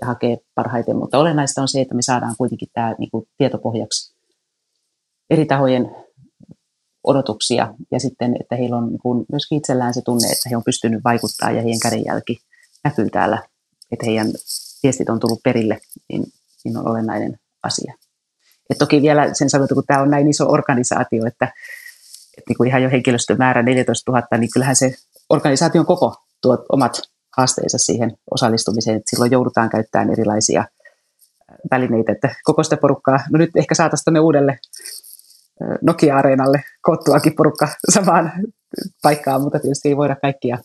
ja 0.00 0.06
hakea 0.06 0.36
parhaiten, 0.54 0.96
mutta 0.96 1.18
olennaista 1.18 1.62
on 1.62 1.68
se, 1.68 1.80
että 1.80 1.94
me 1.94 2.02
saadaan 2.02 2.34
kuitenkin 2.38 2.68
tämä 2.72 2.94
niin 2.98 3.10
kuin 3.10 3.28
tietopohjaksi 3.38 4.14
eri 5.30 5.46
tahojen 5.46 5.96
odotuksia. 7.04 7.74
Ja 7.90 8.00
sitten, 8.00 8.36
että 8.40 8.56
heillä 8.56 8.76
on 8.76 8.88
niin 8.88 9.26
myöskin 9.32 9.58
itsellään 9.58 9.94
se 9.94 10.02
tunne, 10.04 10.28
että 10.28 10.48
he 10.50 10.56
on 10.56 10.64
pystynyt 10.64 11.04
vaikuttaa 11.04 11.50
ja 11.50 11.62
heidän 11.62 11.80
kädenjälki 11.82 12.38
näkyy 12.84 13.10
täällä, 13.10 13.42
että 13.92 14.06
heidän 14.06 14.26
viestit 14.82 15.08
on 15.08 15.20
tullut 15.20 15.42
perille, 15.44 15.80
niin, 16.08 16.24
niin 16.64 16.76
on 16.76 16.88
olennainen 16.88 17.38
asia. 17.62 17.94
Et 18.70 18.78
toki 18.78 19.02
vielä 19.02 19.34
sen 19.34 19.50
sanotaan, 19.50 19.74
kun 19.74 19.84
tämä 19.86 20.02
on 20.02 20.10
näin 20.10 20.28
iso 20.28 20.46
organisaatio, 20.48 21.26
että, 21.26 21.44
että 22.38 22.48
niin 22.48 22.56
kuin 22.56 22.68
ihan 22.68 22.82
jo 22.82 22.90
henkilöstömäärä 22.90 23.62
14 23.62 24.12
000, 24.12 24.38
niin 24.38 24.50
kyllähän 24.52 24.76
se 24.76 24.94
organisaation 25.30 25.86
koko 25.86 26.14
tuo 26.42 26.66
omat 26.68 27.02
haasteensa 27.36 27.78
siihen 27.78 28.12
osallistumiseen, 28.30 28.96
että 28.96 29.10
silloin 29.10 29.30
joudutaan 29.30 29.70
käyttämään 29.70 30.12
erilaisia 30.12 30.64
välineitä, 31.70 32.12
että 32.12 32.34
koko 32.42 32.62
sitä 32.62 32.76
porukkaa, 32.76 33.20
no 33.30 33.38
nyt 33.38 33.50
ehkä 33.56 33.74
saataisiin 33.74 34.04
tuonne 34.04 34.20
uudelle 34.20 34.58
Nokia-areenalle 35.82 36.64
koottuakin 36.82 37.34
porukka 37.36 37.68
samaan 37.90 38.32
paikkaan, 39.02 39.42
mutta 39.42 39.58
tietysti 39.58 39.88
ei 39.88 39.96
voida 39.96 40.16
kaikkia 40.16 40.58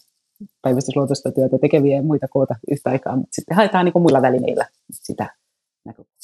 päivystysluotoista 0.61 1.31
työtä 1.31 1.57
tekeviä 1.61 1.95
ja 1.95 2.03
muita 2.03 2.27
koota 2.27 2.55
yhtä 2.71 2.89
aikaa, 2.89 3.15
mutta 3.15 3.35
sitten 3.35 3.55
haetaan 3.55 3.85
niin 3.85 3.93
kuin 3.93 4.01
muilla 4.01 4.21
välineillä 4.21 4.65
sitä 4.93 5.35
näkökulmaa. 5.87 6.17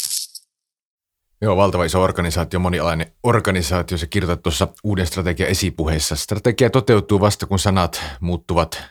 Joo, 1.42 1.58
valtava 1.58 1.84
iso 1.84 2.04
organisaatio, 2.04 2.60
monialainen 2.60 3.12
organisaatio. 3.24 3.98
Se 3.98 4.08
kirjoitat 4.08 4.44
tuossa 4.44 4.68
uuden 4.84 5.08
strategian 5.08 5.50
esipuheessa. 5.50 6.16
Strategia 6.16 6.70
toteutuu 6.70 7.20
vasta, 7.20 7.46
kun 7.46 7.60
sanat 7.60 8.02
muuttuvat 8.20 8.84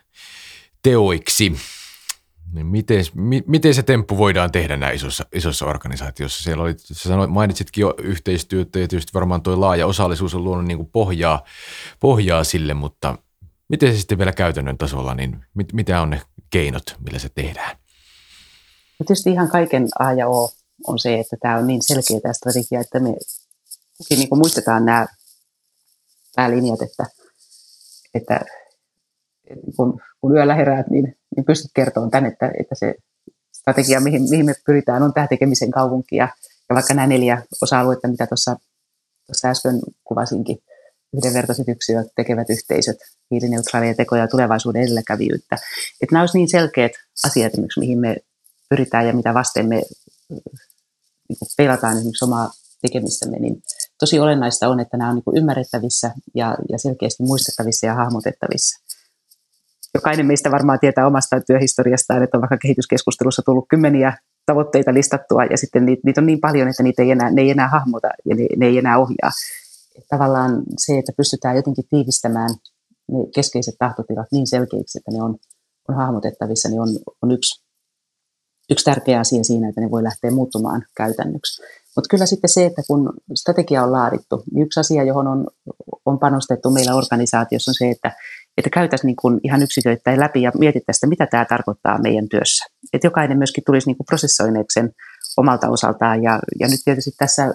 teoiksi. 0.82 1.56
Niin 2.52 2.66
miten, 2.66 3.04
mi, 3.14 3.42
miten 3.46 3.74
se 3.74 3.82
temppu 3.82 4.18
voidaan 4.18 4.52
tehdä 4.52 4.76
näin 4.76 4.96
isossa, 4.96 5.24
isossa 5.34 5.66
organisaatiossa? 5.66 6.42
Siellä 6.42 6.62
oli, 6.62 6.74
sä 6.78 7.08
sanoit, 7.08 7.30
mainitsitkin 7.30 7.82
jo 7.82 7.94
yhteistyötä 7.98 8.78
ja 8.78 8.88
tietysti 8.88 9.14
varmaan 9.14 9.42
tuo 9.42 9.60
laaja 9.60 9.86
osallisuus 9.86 10.34
on 10.34 10.44
luonut 10.44 10.64
niin 10.64 10.78
kuin 10.78 10.90
pohjaa, 10.92 11.44
pohjaa 12.00 12.44
sille, 12.44 12.74
mutta 12.74 13.18
miten 13.68 13.92
se 13.92 13.98
sitten 13.98 14.18
vielä 14.18 14.32
käytännön 14.32 14.78
tasolla, 14.78 15.14
niin 15.14 15.44
mit, 15.54 15.72
mitä 15.72 16.00
on 16.00 16.10
ne 16.10 16.22
keinot, 16.50 16.96
millä 17.04 17.18
se 17.18 17.28
tehdään? 17.28 17.76
No 18.98 19.04
tietysti 19.06 19.30
ihan 19.30 19.48
kaiken 19.48 19.88
A 19.98 20.12
ja 20.12 20.28
O 20.28 20.50
on 20.86 20.98
se, 20.98 21.18
että 21.18 21.36
tämä 21.40 21.58
on 21.58 21.66
niin 21.66 21.82
selkeä 21.82 22.20
tämä 22.20 22.32
strategia, 22.32 22.80
että 22.80 23.00
me 23.00 23.14
niin 24.10 24.28
muistetaan 24.30 24.84
nämä 24.84 25.06
päälinjat, 26.36 26.82
että, 26.82 27.06
että 28.14 28.40
kun, 29.76 30.00
kun 30.20 30.36
yöllä 30.36 30.54
heräät, 30.54 30.86
niin, 30.90 31.16
niin 31.36 31.44
pystyt 31.44 31.70
kertomaan 31.74 32.10
tämän, 32.10 32.32
että, 32.32 32.50
että 32.60 32.74
se 32.74 32.94
strategia, 33.52 34.00
mihin, 34.00 34.22
mihin 34.30 34.46
me 34.46 34.54
pyritään, 34.66 35.02
on 35.02 35.12
tämä 35.12 35.26
tekemisen 35.26 35.70
kaupunki. 35.70 36.16
Ja, 36.16 36.28
ja 36.68 36.74
vaikka 36.74 36.94
nämä 36.94 37.06
neljä 37.06 37.42
osa-aluetta, 37.62 38.08
mitä 38.08 38.26
tuossa, 38.26 38.56
tuossa 39.26 39.48
äsken 39.48 39.80
kuvasinkin, 40.04 40.58
yhdenvertaiset 41.16 41.68
yksilöt, 41.68 42.06
tekevät 42.16 42.50
yhteisöt, 42.50 42.96
hiilineutraalia 43.30 43.94
tekoja 43.94 44.22
ja 44.22 44.28
tulevaisuuden 44.28 44.82
edelläkävijyyttä. 44.82 45.56
Että 46.00 46.12
nämä 46.12 46.22
olisivat 46.22 46.34
niin 46.34 46.50
selkeät 46.50 46.92
asiat, 47.26 47.52
mihin 47.78 47.98
me 47.98 48.16
pyritään 48.68 49.06
ja 49.06 49.12
mitä 49.12 49.34
vasten 49.34 49.68
me 49.68 49.82
peilataan 51.56 51.96
esimerkiksi 51.96 52.24
omaa 52.24 52.50
tekemistämme, 52.82 53.38
niin 53.38 53.62
tosi 53.98 54.18
olennaista 54.20 54.68
on, 54.68 54.80
että 54.80 54.96
nämä 54.96 55.10
on 55.10 55.16
niin 55.16 55.36
ymmärrettävissä 55.36 56.10
ja, 56.34 56.56
ja 56.68 56.78
selkeästi 56.78 57.22
muistettavissa 57.22 57.86
ja 57.86 57.94
hahmotettavissa 57.94 58.82
jokainen 59.94 60.26
meistä 60.26 60.50
varmaan 60.50 60.78
tietää 60.80 61.06
omasta 61.06 61.40
työhistoriastaan, 61.40 62.22
että 62.22 62.36
on 62.36 62.42
vaikka 62.42 62.56
kehityskeskustelussa 62.56 63.42
tullut 63.44 63.66
kymmeniä 63.68 64.16
tavoitteita 64.46 64.94
listattua 64.94 65.44
ja 65.44 65.56
sitten 65.56 65.86
niitä, 65.86 66.00
niitä 66.04 66.20
on 66.20 66.26
niin 66.26 66.40
paljon, 66.40 66.68
että 66.68 66.82
niitä 66.82 67.02
ei 67.02 67.10
enää, 67.10 67.30
ne 67.30 67.42
ei 67.42 67.50
enää 67.50 67.68
hahmota 67.68 68.08
ja 68.28 68.36
ne, 68.36 68.46
ne 68.56 68.66
ei 68.66 68.78
enää 68.78 68.98
ohjaa. 68.98 69.30
Että 69.96 70.16
tavallaan 70.16 70.62
se, 70.78 70.98
että 70.98 71.12
pystytään 71.16 71.56
jotenkin 71.56 71.84
tiivistämään 71.90 72.50
ne 73.12 73.18
keskeiset 73.34 73.74
tahtotilat 73.78 74.26
niin 74.32 74.46
selkeiksi, 74.46 74.98
että 74.98 75.10
ne 75.10 75.22
on, 75.22 75.36
on 75.88 75.94
hahmotettavissa, 75.96 76.68
niin 76.68 76.80
on, 76.80 76.88
on 77.22 77.30
yksi, 77.30 77.64
yksi 78.72 78.84
tärkeä 78.84 79.20
asia 79.20 79.44
siinä, 79.44 79.68
että 79.68 79.80
ne 79.80 79.90
voi 79.90 80.02
lähteä 80.02 80.30
muuttumaan 80.30 80.84
käytännöksi. 80.96 81.62
Mutta 81.96 82.08
kyllä 82.10 82.26
sitten 82.26 82.50
se, 82.50 82.66
että 82.66 82.82
kun 82.86 83.12
strategia 83.34 83.82
on 83.82 83.92
laadittu, 83.92 84.42
niin 84.52 84.66
yksi 84.66 84.80
asia, 84.80 85.04
johon 85.04 85.28
on, 85.28 85.46
on 86.06 86.18
panostettu 86.18 86.70
meillä 86.70 86.94
organisaatiossa 86.94 87.70
on 87.70 87.74
se, 87.74 87.90
että 87.90 88.12
että 88.58 88.70
käytäisiin 88.70 89.06
niin 89.06 89.16
kuin 89.16 89.40
ihan 89.44 89.62
yksiköittäin 89.62 90.20
läpi 90.20 90.42
ja 90.42 90.52
mietittäisiin, 90.58 91.08
mitä 91.08 91.26
tämä 91.26 91.44
tarkoittaa 91.44 92.02
meidän 92.02 92.28
työssä. 92.28 92.64
Että 92.92 93.06
jokainen 93.06 93.38
myöskin 93.38 93.64
tulisi 93.66 93.86
niin 93.86 93.96
kuin 93.96 94.06
prosessoineeksi 94.06 94.74
sen 94.74 94.90
omalta 95.36 95.68
osaltaan. 95.68 96.22
Ja, 96.22 96.40
ja 96.60 96.68
nyt 96.68 96.80
tietysti 96.84 97.10
tässä 97.18 97.54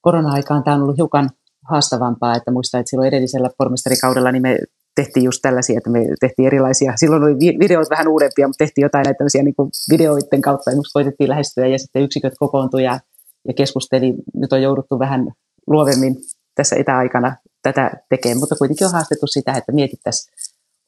korona-aikaan 0.00 0.62
tämä 0.62 0.76
on 0.76 0.82
ollut 0.82 0.96
hiukan 0.96 1.30
haastavampaa, 1.70 2.36
että 2.36 2.50
muistan, 2.50 2.80
että 2.80 2.90
silloin 2.90 3.08
edellisellä 3.08 3.50
pormestarikaudella 3.58 4.32
niin 4.32 4.42
me 4.42 4.58
tehtiin 4.94 5.24
just 5.24 5.38
tällaisia, 5.42 5.78
että 5.78 5.90
me 5.90 6.06
tehtiin 6.20 6.46
erilaisia, 6.46 6.92
silloin 6.96 7.22
oli 7.22 7.34
videot 7.34 7.90
vähän 7.90 8.08
uudempia, 8.08 8.48
mutta 8.48 8.64
tehtiin 8.64 8.82
jotain 8.82 9.04
näitä 9.04 9.18
tämmöisiä 9.18 9.42
niin 9.42 9.54
videoiden 9.90 10.40
kautta, 10.40 10.70
ja 10.70 10.76
koitettiin 10.92 11.30
lähestyä 11.30 11.66
ja 11.66 11.78
sitten 11.78 12.02
yksiköt 12.02 12.32
kokoontui 12.38 12.84
ja, 12.84 13.00
ja 13.48 13.54
keskusteli. 13.54 14.14
Nyt 14.34 14.52
on 14.52 14.62
jouduttu 14.62 14.98
vähän 14.98 15.32
luovemmin 15.66 16.16
tässä 16.54 16.76
etäaikana 16.76 17.36
tätä 17.62 17.90
tekee, 18.08 18.34
mutta 18.34 18.56
kuitenkin 18.56 18.86
on 18.86 18.92
haastettu 18.92 19.26
sitä, 19.26 19.52
että 19.52 19.72
mietittäisiin 19.72 20.34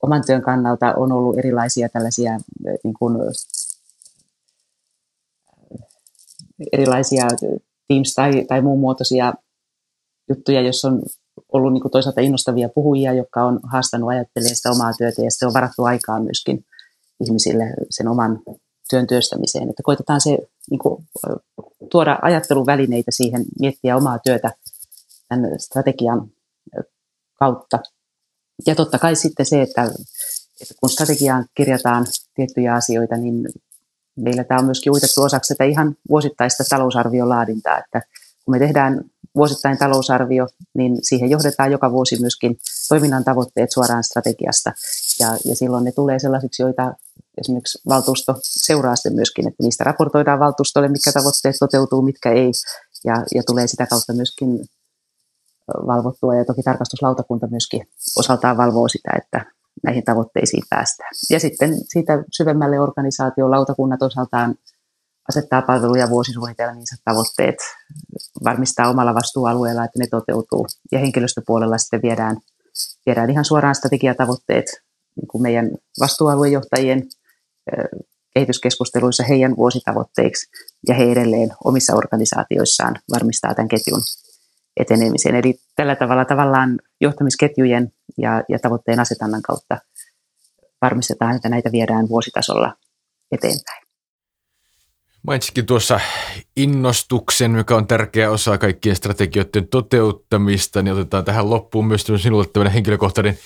oman 0.02 0.22
työn 0.26 0.42
kannalta 0.42 0.94
on 0.96 1.12
ollut 1.12 1.38
erilaisia 1.38 1.88
tällaisia 1.88 2.32
niin 2.84 2.94
kuin 2.98 3.16
erilaisia 6.72 7.28
Teams- 7.88 8.14
tai, 8.14 8.44
tai 8.48 8.60
muun 8.60 8.80
muotoisia 8.80 9.34
juttuja, 10.28 10.60
jos 10.60 10.84
on 10.84 11.02
ollut 11.54 11.72
niin 11.72 11.82
kuin 11.82 11.92
toisaalta 11.92 12.20
innostavia 12.20 12.68
puhujia, 12.68 13.12
jotka 13.12 13.44
on 13.44 13.60
haastanut 13.72 14.10
ajattelemaan 14.10 14.56
sitä 14.56 14.70
omaa 14.70 14.92
työtä 14.98 15.22
ja 15.22 15.30
sitten 15.30 15.48
on 15.48 15.54
varattu 15.54 15.84
aikaa 15.84 16.20
myöskin 16.20 16.64
ihmisille 17.24 17.64
sen 17.90 18.08
oman 18.08 18.40
työn 18.90 19.06
työstämiseen. 19.06 19.70
Että 19.70 19.82
koitetaan 19.82 20.20
se 20.20 20.38
niin 20.70 20.78
kuin, 20.78 21.04
tuoda 21.90 22.18
ajatteluvälineitä 22.22 23.10
siihen, 23.10 23.44
miettiä 23.60 23.96
omaa 23.96 24.18
työtä 24.18 24.52
tämän 25.28 25.60
strategian 25.60 26.28
kautta. 27.38 27.78
Ja 28.66 28.74
totta 28.74 28.98
kai 28.98 29.16
sitten 29.16 29.46
se, 29.46 29.62
että, 29.62 29.82
että 30.60 30.74
kun 30.80 30.90
strategiaan 30.90 31.46
kirjataan 31.54 32.06
tiettyjä 32.34 32.74
asioita, 32.74 33.16
niin 33.16 33.48
meillä 34.16 34.44
tämä 34.44 34.60
on 34.60 34.64
myöskin 34.64 34.92
uitettu 34.92 35.22
osaksi 35.22 35.48
sitä 35.48 35.64
ihan 35.64 35.96
vuosittaista 36.08 36.64
talousarviolaadintaa, 36.70 37.78
että 37.78 38.00
kun 38.44 38.54
me 38.54 38.58
tehdään 38.58 39.04
vuosittain 39.36 39.78
talousarvio, 39.78 40.46
niin 40.74 40.98
siihen 41.02 41.30
johdetaan 41.30 41.72
joka 41.72 41.90
vuosi 41.90 42.20
myöskin 42.20 42.58
toiminnan 42.88 43.24
tavoitteet 43.24 43.70
suoraan 43.72 44.04
strategiasta. 44.04 44.72
Ja, 45.20 45.28
ja 45.44 45.56
silloin 45.56 45.84
ne 45.84 45.92
tulee 45.92 46.18
sellaisiksi, 46.18 46.62
joita 46.62 46.94
esimerkiksi 47.40 47.78
valtuusto 47.88 48.34
seuraa 48.40 48.96
sitten 48.96 49.14
myöskin, 49.14 49.48
että 49.48 49.62
niistä 49.62 49.84
raportoidaan 49.84 50.38
valtuustolle, 50.38 50.88
mitkä 50.88 51.12
tavoitteet 51.12 51.56
toteutuu, 51.60 52.02
mitkä 52.02 52.32
ei, 52.32 52.50
ja, 53.04 53.24
ja 53.34 53.42
tulee 53.42 53.66
sitä 53.66 53.86
kautta 53.86 54.12
myöskin 54.12 54.48
valvottua, 55.68 56.34
ja 56.34 56.44
toki 56.44 56.62
tarkastuslautakunta 56.62 57.46
myöskin 57.46 57.88
osaltaan 58.18 58.56
valvoo 58.56 58.88
sitä, 58.88 59.10
että 59.16 59.46
näihin 59.82 60.04
tavoitteisiin 60.04 60.62
päästään. 60.70 61.10
Ja 61.30 61.40
sitten 61.40 61.74
siitä 61.88 62.24
syvemmälle 62.32 62.80
organisaation 62.80 63.50
lautakunnat 63.50 64.02
osaltaan 64.02 64.54
asettaa 65.28 65.62
palveluja 65.62 66.10
vuosisuunnitelmiinsa 66.10 66.96
tavoitteet, 67.04 67.56
varmistaa 68.44 68.88
omalla 68.90 69.14
vastuualueella, 69.14 69.84
että 69.84 69.98
ne 69.98 70.06
toteutuu. 70.06 70.66
Ja 70.92 70.98
henkilöstöpuolella 70.98 71.78
sitten 71.78 72.02
viedään, 72.02 72.36
viedään 73.06 73.30
ihan 73.30 73.44
suoraan 73.44 73.74
strategiatavoitteet 73.74 74.66
niin 75.16 75.28
kuin 75.28 75.42
meidän 75.42 75.70
vastuualuejohtajien 76.00 77.02
kehityskeskusteluissa 78.34 79.24
heidän 79.24 79.56
vuositavoitteiksi 79.56 80.50
ja 80.88 80.94
he 80.94 81.04
edelleen 81.04 81.50
omissa 81.64 81.96
organisaatioissaan 81.96 82.96
varmistaa 83.12 83.54
tämän 83.54 83.68
ketjun 83.68 84.00
etenemisen. 84.76 85.34
Eli 85.34 85.54
tällä 85.76 85.96
tavalla 85.96 86.24
tavallaan 86.24 86.78
johtamisketjujen 87.00 87.92
ja, 88.18 88.42
ja 88.48 88.58
tavoitteen 88.58 89.00
asetannan 89.00 89.42
kautta 89.42 89.78
varmistetaan, 90.82 91.36
että 91.36 91.48
näitä 91.48 91.72
viedään 91.72 92.08
vuositasolla 92.08 92.74
eteenpäin. 93.32 93.83
Mainitsikin 95.26 95.66
tuossa 95.66 96.00
innostuksen, 96.56 97.50
mikä 97.50 97.76
on 97.76 97.86
tärkeä 97.86 98.30
osa 98.30 98.58
kaikkien 98.58 98.96
strategioiden 98.96 99.68
toteuttamista, 99.68 100.82
niin 100.82 100.92
otetaan 100.94 101.24
tähän 101.24 101.50
loppuun 101.50 101.86
myös 101.86 102.06
sinulle 102.16 102.46
tämmöinen 102.46 102.72
henkilökohtainen 102.72 103.38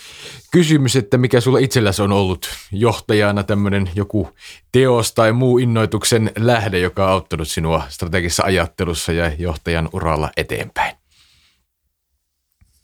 kysymys, 0.53 0.97
että 0.97 1.19
mikä 1.19 1.41
sulla 1.41 1.59
itselläsi 1.59 2.03
on 2.03 2.13
ollut 2.13 2.49
johtajana 2.73 3.45
tämmöinen 3.45 3.91
joku 3.95 4.31
teos 4.73 5.15
tai 5.15 5.33
muu 5.33 5.59
innoituksen 5.59 6.33
lähde, 6.39 6.79
joka 6.79 7.05
on 7.05 7.13
auttanut 7.13 7.49
sinua 7.49 7.83
strategisessa 7.89 8.43
ajattelussa 8.43 9.13
ja 9.13 9.33
johtajan 9.39 9.89
uralla 9.93 10.31
eteenpäin? 10.37 10.98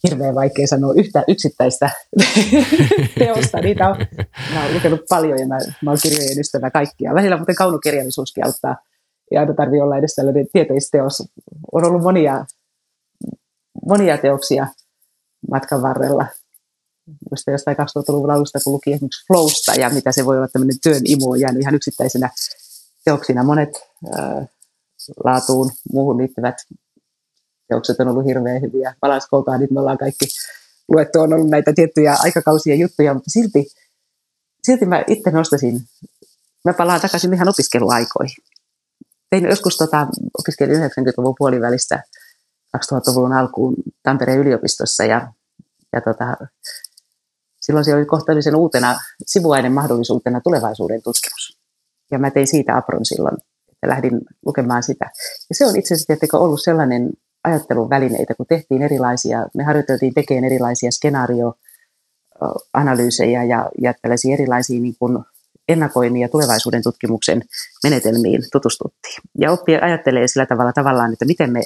Hirveän 0.04 0.34
vaikea 0.34 0.66
sanoa 0.66 0.94
yhtä 0.94 1.24
yksittäistä 1.28 1.90
teosta. 3.18 3.58
Niitä 3.58 3.88
on, 3.88 3.96
mä 4.54 4.62
olen 4.62 4.74
lukenut 4.74 5.00
paljon 5.08 5.38
ja 5.38 5.46
mä, 5.46 5.58
mä 5.82 5.90
olen 5.90 6.00
kirjojen 6.02 6.40
ystävä 6.40 6.70
kaikkia. 6.70 7.14
Välillä 7.14 7.36
muuten 7.36 7.54
kaunokirjallisuuskin 7.54 8.46
auttaa. 8.46 8.76
Ei 9.30 9.38
aina 9.38 9.54
tarvitse 9.54 9.82
olla 9.82 9.96
edes 9.96 10.14
tällainen 10.14 10.46
tieteisteos. 10.52 11.22
On 11.72 11.84
ollut 11.84 12.02
monia, 12.02 12.44
monia 13.86 14.18
teoksia 14.18 14.66
matkan 15.50 15.82
varrella 15.82 16.26
muista 17.30 17.50
jostain 17.50 17.76
2000-luvun 17.76 18.30
alusta, 18.30 18.58
kun 18.64 18.72
luki 18.72 18.92
esimerkiksi 18.92 19.26
Flowsta 19.26 19.74
ja 19.74 19.90
mitä 19.90 20.12
se 20.12 20.24
voi 20.24 20.36
olla 20.36 20.48
tämmöinen 20.48 20.76
työn 20.82 21.02
imu 21.04 21.30
on 21.30 21.40
jäänyt 21.40 21.62
ihan 21.62 21.74
yksittäisenä 21.74 22.30
teoksina. 23.04 23.44
Monet 23.44 23.70
äh, 24.18 24.48
laatuun, 25.24 25.70
muuhun 25.92 26.18
liittyvät 26.18 26.54
teokset 27.68 28.00
on 28.00 28.08
ollut 28.08 28.26
hirveän 28.26 28.62
hyviä. 28.62 28.94
Palaskoltaanit 29.00 29.70
me 29.70 29.80
ollaan 29.80 29.98
kaikki 29.98 30.24
luettu, 30.88 31.20
on 31.20 31.32
ollut 31.32 31.50
näitä 31.50 31.72
tiettyjä 31.72 32.16
aikakausia 32.18 32.74
juttuja, 32.74 33.14
mutta 33.14 33.30
silti, 33.30 33.66
silti 34.62 34.86
mä 34.86 35.04
itse 35.06 35.30
nostasin, 35.30 35.80
mä 36.64 36.72
palaan 36.72 37.00
takaisin 37.00 37.34
ihan 37.34 37.48
opiskeluaikoihin. 37.48 38.44
Tein 39.30 39.44
joskus 39.44 39.76
tota, 39.76 40.06
opiskelin 40.38 40.76
90-luvun 40.76 41.34
puolivälistä 41.38 42.02
2000-luvun 42.76 43.32
alkuun 43.32 43.74
Tampereen 44.02 44.38
yliopistossa 44.38 45.04
ja, 45.04 45.32
ja 45.92 46.00
tota, 46.00 46.36
silloin 47.60 47.84
se 47.84 47.94
oli 47.94 48.04
kohtalaisen 48.04 48.56
uutena 48.56 48.98
sivuainen 49.26 49.72
mahdollisuutena 49.72 50.40
tulevaisuuden 50.40 51.02
tutkimus. 51.02 51.58
Ja 52.10 52.18
mä 52.18 52.30
tein 52.30 52.46
siitä 52.46 52.76
apron 52.76 53.04
silloin, 53.04 53.34
että 53.72 53.88
lähdin 53.88 54.20
lukemaan 54.46 54.82
sitä. 54.82 55.10
Ja 55.48 55.54
se 55.54 55.66
on 55.66 55.76
itse 55.76 55.94
asiassa 55.94 56.38
ollut 56.38 56.62
sellainen 56.62 57.10
ajattelun 57.44 57.90
välineitä, 57.90 58.34
kun 58.34 58.46
tehtiin 58.46 58.82
erilaisia, 58.82 59.46
me 59.54 59.64
harjoiteltiin 59.64 60.14
tekemään 60.14 60.44
erilaisia 60.44 60.90
skenaarioanalyysejä 60.90 63.44
ja, 63.44 63.70
ja 63.80 63.94
tällaisia 64.02 64.34
erilaisia 64.34 64.80
niin 64.80 64.96
kuin 64.98 65.18
ennakoinnin 65.68 66.22
ja 66.22 66.28
tulevaisuuden 66.28 66.82
tutkimuksen 66.82 67.42
menetelmiin 67.82 68.42
tutustuttiin. 68.52 69.22
Ja 69.38 69.52
oppia 69.52 69.78
ajattelee 69.82 70.28
sillä 70.28 70.46
tavalla 70.46 70.72
tavallaan, 70.72 71.12
että 71.12 71.24
miten 71.24 71.52
me 71.52 71.62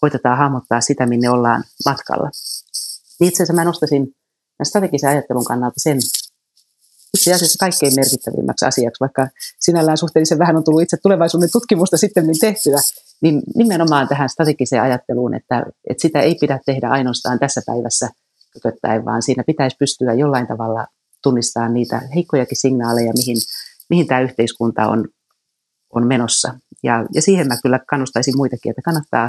koitetaan 0.00 0.38
hahmottaa 0.38 0.80
sitä, 0.80 1.06
minne 1.06 1.30
ollaan 1.30 1.64
matkalla. 1.84 2.30
Niin 3.20 3.28
itse 3.28 3.42
asiassa 3.42 3.54
mä 3.54 3.64
nostaisin 3.64 4.14
strategisen 4.62 5.10
ajattelun 5.10 5.44
kannalta 5.44 5.74
sen 5.76 5.98
itse 7.14 7.34
asiassa 7.34 7.58
kaikkein 7.58 7.94
merkittävimmäksi 7.94 8.66
asiaksi, 8.66 9.00
vaikka 9.00 9.28
sinällään 9.60 9.98
suhteellisen 9.98 10.38
vähän 10.38 10.56
on 10.56 10.64
tullut 10.64 10.82
itse 10.82 10.96
tulevaisuuden 11.02 11.48
tutkimusta 11.52 11.96
sitten 11.96 12.24
tehtyä, 12.40 12.78
niin 13.20 13.42
nimenomaan 13.56 14.08
tähän 14.08 14.28
strategiseen 14.28 14.82
ajatteluun, 14.82 15.34
että, 15.34 15.62
että 15.90 16.02
sitä 16.02 16.20
ei 16.20 16.34
pidä 16.40 16.60
tehdä 16.66 16.88
ainoastaan 16.88 17.38
tässä 17.38 17.62
päivässä 17.66 18.08
kököttäen, 18.52 19.04
vaan 19.04 19.22
siinä 19.22 19.44
pitäisi 19.46 19.76
pystyä 19.76 20.14
jollain 20.14 20.46
tavalla 20.46 20.86
tunnistamaan 21.22 21.74
niitä 21.74 22.02
heikkojakin 22.14 22.60
signaaleja, 22.60 23.12
mihin, 23.12 23.36
mihin 23.90 24.06
tämä 24.06 24.20
yhteiskunta 24.20 24.88
on, 24.88 25.08
on 25.94 26.06
menossa. 26.06 26.54
Ja, 26.82 27.06
ja 27.14 27.22
siihen 27.22 27.48
mä 27.48 27.56
kyllä 27.62 27.80
kannustaisin 27.90 28.36
muitakin, 28.36 28.70
että 28.70 28.82
kannattaa 28.82 29.28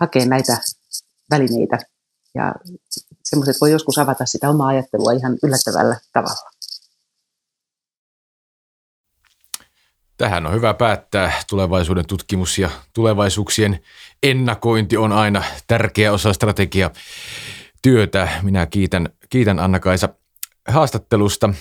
hakea 0.00 0.26
näitä 0.26 0.58
välineitä 1.30 1.78
ja 2.34 2.54
semmoiset 3.24 3.56
voi 3.60 3.70
joskus 3.70 3.98
avata 3.98 4.26
sitä 4.26 4.48
omaa 4.48 4.68
ajattelua 4.68 5.12
ihan 5.12 5.38
yllättävällä 5.42 5.96
tavalla. 6.12 6.50
Tähän 10.16 10.46
on 10.46 10.54
hyvä 10.54 10.74
päättää. 10.74 11.32
Tulevaisuuden 11.50 12.06
tutkimus 12.06 12.58
ja 12.58 12.70
tulevaisuuksien 12.94 13.80
ennakointi 14.22 14.96
on 14.96 15.12
aina 15.12 15.42
tärkeä 15.66 16.12
osa 16.12 16.32
strategia 16.32 16.90
työtä. 17.82 18.28
Minä 18.42 18.66
kiitän, 18.66 19.08
kiitän 19.30 19.58
Anna-Kaisa 19.58 20.08
haastattelusta. 20.68 21.54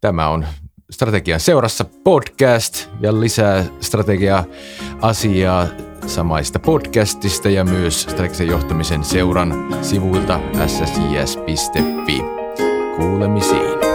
Tämä 0.00 0.28
on 0.28 0.46
Strategian 0.90 1.40
seurassa 1.40 1.84
podcast 2.04 2.88
ja 3.00 3.20
lisää 3.20 3.64
strategia-asiaa 3.80 5.66
samaista 6.06 6.58
podcastista 6.58 7.48
ja 7.48 7.64
myös 7.64 8.02
strategisen 8.02 8.46
johtamisen 8.46 9.04
seuran 9.04 9.74
sivuilta 9.82 10.40
ssjs.fi. 10.66 12.22
Kuulemisiin. 12.96 13.91